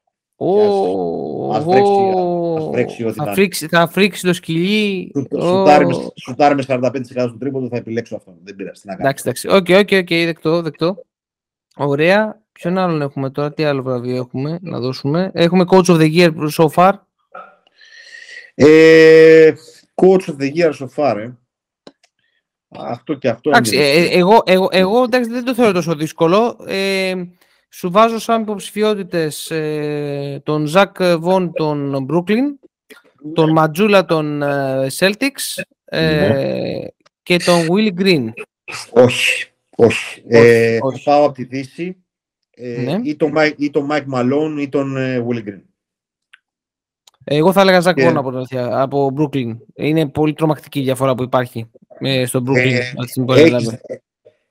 [3.14, 5.12] Θα, να- φρίξει, θα φρίξει το σκυλί.
[5.16, 5.42] Σου- Ω.
[5.42, 8.34] Σουτάρει με- Σουτάρει με 45% στο τρίποντο, θα επιλέξω αυτό.
[8.44, 8.82] Δεν πειράζει.
[8.82, 9.08] τι να κάνω.
[9.08, 9.48] Εντάξει, εντάξει.
[9.48, 11.04] OK, OK, OK, δεκτό, δεκτό.
[11.76, 12.42] Ωραία.
[12.52, 15.32] Ποιον άλλον έχουμε τώρα, τι άλλο βραβείο έχουμε να δώσουμε.
[15.34, 16.92] Έχουμε Coach of the Year so far.
[18.56, 19.52] Ε,
[19.96, 21.32] coach of the year so far, ε.
[22.70, 24.20] Αυτό και αυτό Εντάξει, είναι ε, ε, δύσκολο.
[24.24, 26.58] εγώ, εγώ, εγώ εντάξει, δεν το θεωρώ τόσο δύσκολο.
[26.68, 27.14] Ε,
[27.74, 32.68] σου βάζω σαν υποψηφιότητες ε, τον Ζακ Βον των Brooklyn,
[33.34, 36.86] τον Ματζούλα των ε, Celtics ε,
[37.24, 38.30] και τον Will Green.
[38.92, 40.24] Όχι, όχι.
[40.28, 40.98] Ε, όχι.
[41.04, 42.04] Θα πάω από τη Δύση
[42.50, 43.00] ε, Ναι.
[43.04, 45.62] ή, τον Mike, ή τον Mike Malone ή τον ε, Willie Green.
[47.24, 49.58] Εγώ θα έλεγα Ζακ Και- Βον από, την αλήθεια, από Brooklyn.
[49.76, 51.70] Είναι πολύ τρομακτική η διαφορά που υπάρχει
[52.00, 52.56] ε, στο Brooklyn.
[52.72, 53.82] Ε, αυτή τη στιγμή που έλαβε.
[53.88, 54.02] Έχεις,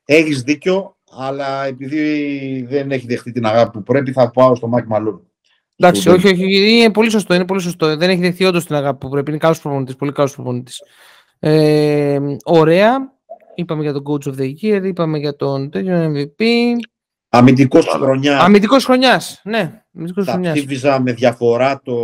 [0.05, 4.97] έχεις δίκιο, αλλά επειδή δεν έχει δεχτεί την αγάπη που πρέπει, θα πάω στο Mike
[4.97, 5.21] Malone.
[5.77, 7.97] Εντάξει, Στο όχι, όχι, είναι πολύ σωστό, είναι πολύ σωστό.
[7.97, 9.31] Δεν έχει δεχθεί όντως την αγάπη που πρέπει.
[9.31, 10.83] Είναι καλός προπονητής, πολύ καλός προπονητής.
[11.39, 13.13] Ε, ωραία.
[13.55, 16.45] Είπαμε για τον Coach of the Year, είπαμε για τον τέτοιο MVP.
[17.29, 18.43] Αμυντικός της χρονιάς.
[18.43, 19.41] Αμυντικός χρονιάς.
[19.45, 20.55] Ναι, αμυντικός Θα χρονιάς.
[20.59, 21.97] ψήφιζα με διαφορά το,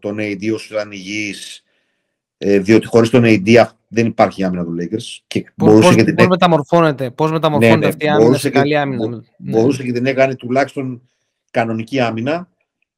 [0.00, 1.62] τον AD όσο ήταν υγιής,
[2.38, 6.04] ε, διότι χωρίς τον AD αυ- δεν υπάρχει άμυνα του Lakers και μπορούσε Πώ και
[6.04, 9.08] την, έ- μεταμορφώνεται, πώς μεταμορφώνεται ναι, αυτή η άμυνα μπορούσε σε και- καλή άμυνα.
[9.08, 9.20] μπο- Ναι.
[9.36, 11.08] μπορούσε και την έκανε τουλάχιστον
[11.50, 12.48] κανονική άμυνα.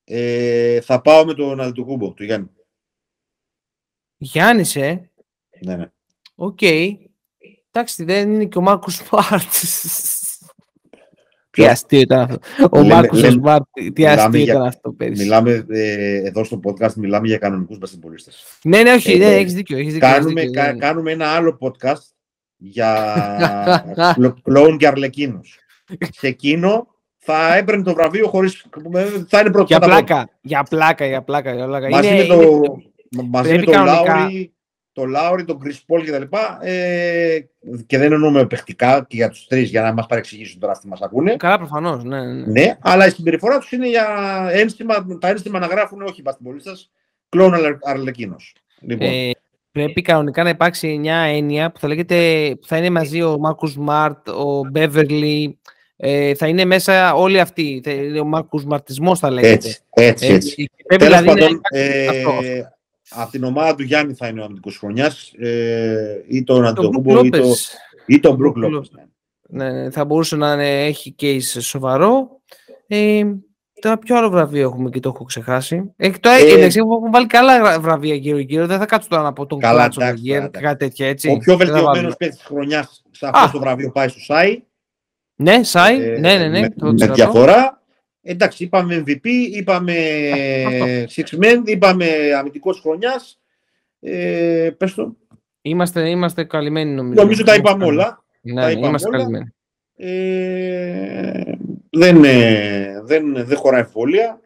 [0.05, 2.51] Ε, θα πάω με τον Αντετοκούνμπο, του Γιάννη.
[4.17, 5.11] Γιάννης, ε.
[5.61, 5.91] Ναι, ναι.
[6.35, 6.59] Οκ.
[7.71, 9.53] Εντάξει, δεν είναι και ο Μάρκος Σμαρτ.
[11.57, 12.39] Τι Ποιο; αστείο ήταν αυτό.
[12.71, 15.23] Ο Λέμε- Μάρκος λέμε- Σμαρτ, τι μιλάμε αστείο για- ήταν αυτό πέρυσι.
[15.23, 18.45] Μιλάμε ε, εδώ στο podcast, μιλάμε για κανονικούς μπασκετμπολίστες.
[18.63, 19.77] Ναι, ναι, όχι, Ε, ναι, ε, έχεις δίκιο.
[19.79, 20.79] Έχεις δίκιο, έχεις Κάνουμε, δίκιο, κα- ναι.
[20.79, 22.03] κάνουμε ένα άλλο podcast
[22.57, 23.15] για
[24.17, 25.59] κλο- κλόουν και αρλεκίνους.
[26.11, 26.87] Σε εκείνο
[27.19, 28.67] θα έπαιρνε το βραβείο χωρίς...
[29.29, 29.65] Θα είναι πρώτο.
[29.69, 30.05] Για θα τα πω.
[30.05, 31.55] πλάκα, για πλάκα, για πλάκα.
[31.55, 31.89] Για πλάκα.
[31.89, 34.53] Μαζί Είναι- με το, είναι- μαζί με πρέπει τον κανονικά- Λάουρι,
[34.97, 36.37] το Λάουρι, τον Chris Paul κτλ.
[36.61, 37.39] Ε,
[37.87, 41.01] και δεν εννοούμε παιχτικά και για τους τρεις για να μας παρεξηγήσουν τώρα αυτοί μας
[41.01, 41.37] ακούνε.
[41.37, 42.05] Καλά, προφανώς.
[42.05, 42.47] Ναι, ναι.
[42.47, 44.07] ναι, αλλά η συμπεριφορά τους είναι για
[44.53, 46.23] ένστημα, τα ένστημα να γράφουν όχι
[46.57, 46.73] σα,
[47.29, 48.55] κλόν Αρλεκίνος.
[48.81, 49.09] Λοιπόν.
[49.09, 49.31] Ε,
[49.73, 53.73] πρέπει κανονικά να υπάρξει μια έννοια που θα, λέγεται, που θα είναι μαζί ο Μάρκο
[53.77, 55.59] Μαρτ, ο Μπέβερλι,
[55.97, 57.83] ε, θα είναι μέσα όλοι αυτοί.
[58.21, 59.53] Ο Μάρκο Μαρτισμό θα λέγεται.
[59.55, 60.27] Έτσι, έτσι.
[60.27, 60.71] έτσι.
[60.87, 62.76] Ε, Τέλος δηλαδή πάντων, ε,
[63.11, 67.31] από την ομάδα του Γιάννη θα είναι ο αμυντικός χρονιάς ε, ή τον Αντιτοκούμπο ή,
[67.31, 67.45] το,
[68.07, 68.91] ή τον Μπρουκ Λόπες.
[69.49, 69.71] Ναι.
[69.71, 72.41] ναι, θα μπορούσε να είναι, έχει case σοβαρό.
[72.87, 73.23] Ε,
[73.81, 75.93] τώρα ποιο άλλο βραβείο έχουμε και το έχω ξεχάσει.
[75.97, 78.67] Έχει το ε, έχουν βάλει καλά βραβεία γύρω-γύρω.
[78.67, 80.01] Δεν θα κάτσω τώρα να πω τον Κλάτσο
[80.51, 81.31] κάτι τέτοια έτσι.
[81.31, 84.63] Ο πιο βελτιωμένος παίκτης της χρονιάς σε αυτό το βραβείο πάει στο ΣΑΙ.
[85.35, 86.61] Ναι, ΣΑΙ, ε, ναι, ναι, ναι.
[86.61, 87.81] Με, με διαφορά.
[88.29, 89.95] Εντάξει, είπαμε MVP, είπαμε
[91.17, 92.07] Six Men, είπαμε
[92.39, 93.41] αμυντικός χρονιάς.
[94.01, 95.17] Ε, πες το.
[95.63, 97.23] Είμαστε, είμαστε καλυμμένοι νομίζω.
[97.23, 98.25] Νομίζω τα είπαμε όλα.
[98.41, 99.17] Ναι, τα είπαμε είμαστε όλα.
[99.17, 99.55] καλυμμένοι.
[99.97, 101.43] Ε,
[101.91, 102.23] δεν,
[103.05, 104.41] δεν, δεν χωράει εμφόλια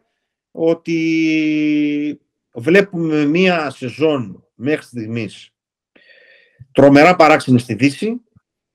[0.51, 2.21] ότι
[2.53, 5.53] βλέπουμε μία σεζόν μέχρι στιγμής
[6.71, 8.21] τρομερά παράξενη στη Δύση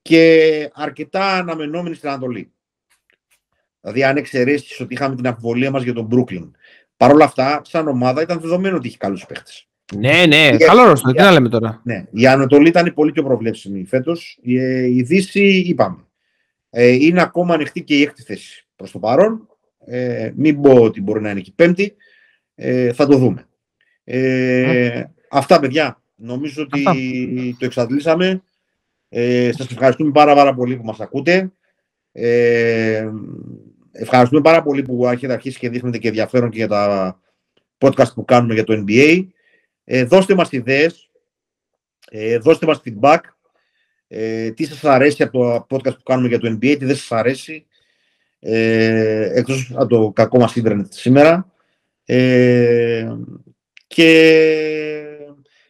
[0.03, 2.53] και αρκετά αναμενόμενη στην Ανατολή.
[3.87, 6.51] Δηλαδή, αν εξαιρέσεις ότι είχαμε την αμφιβολία μας για τον Brooklyn.
[6.97, 9.69] Παρ' όλα αυτά, σαν ομάδα ήταν δεδομένο ότι είχε καλούς παίχτες.
[9.97, 11.81] Ναι, ναι, η, καλό ρόστο, τι να λέμε τώρα.
[11.85, 14.39] Ναι, η Ανατολή ήταν πολύ πιο προβλέψιμη φέτος.
[14.43, 14.55] Η,
[14.97, 16.05] η Δύση, είπαμε.
[16.71, 19.49] Ε, είναι ακόμα ανοιχτή και η έκτη θέση προς το παρόν.
[19.87, 21.97] Ε, μην πω ότι μπορεί να είναι και η πέμπτη.
[22.55, 23.47] Ε, θα το δούμε.
[24.05, 26.03] Ε, αυτά, παιδιά.
[26.15, 26.83] Νομίζω ότι
[27.59, 28.43] το εξαντλήσαμε.
[29.09, 31.51] Ε, σας ευχαριστούμε πάρα, πάρα πολύ που μας ακούτε.
[32.13, 33.11] Ε,
[33.99, 37.21] Ευχαριστούμε πάρα πολύ που έχετε αρχίσει και δείχνετε και ενδιαφέρον και για τα
[37.79, 39.27] podcast που κάνουμε για το NBA.
[39.85, 41.11] Ε, δώστε μας ιδέες,
[42.11, 43.19] ε, δώστε μας feedback,
[44.09, 47.13] ε, τι σας αρέσει από το podcast που κάνουμε για το NBA, τι δεν σας
[47.13, 47.67] αρέσει,
[48.39, 51.51] ε, εκτός από το κακό μας ίντερνετ σήμερα.
[52.05, 53.17] Ε,
[53.87, 54.09] και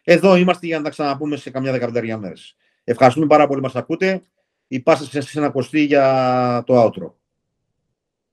[0.04, 2.56] εδώ είμαστε για να τα ξαναπούμε σε καμιά δεκαπενταριά μέρες.
[2.84, 4.22] Ευχαριστούμε πάρα πολύ που μας ακούτε.
[4.68, 7.25] Η πάσα σας είναι ακοστή για το outro.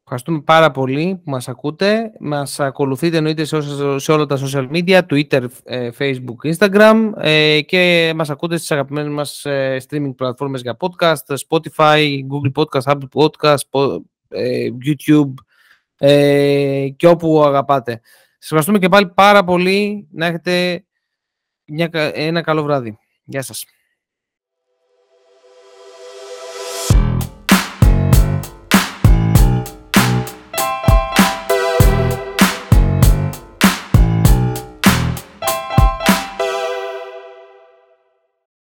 [0.05, 2.11] Ευχαριστούμε πάρα πολύ που μας ακούτε.
[2.19, 3.61] Μας ακολουθείτε εννοείται σε,
[3.99, 9.13] σε όλα τα social media, Twitter, ε, Facebook, Instagram ε, και μας ακούτε στις αγαπημένες
[9.13, 13.91] μας ε, streaming πλατφόρμες για podcast, Spotify, Google Podcast, Apple Podcast,
[14.85, 15.33] YouTube
[16.95, 17.91] και όπου αγαπάτε.
[18.37, 20.07] Σας ευχαριστούμε και πάλι πάρα πολύ.
[20.11, 20.85] Να έχετε
[21.65, 22.97] μια, ένα καλό βράδυ.
[23.23, 23.65] Γεια σας.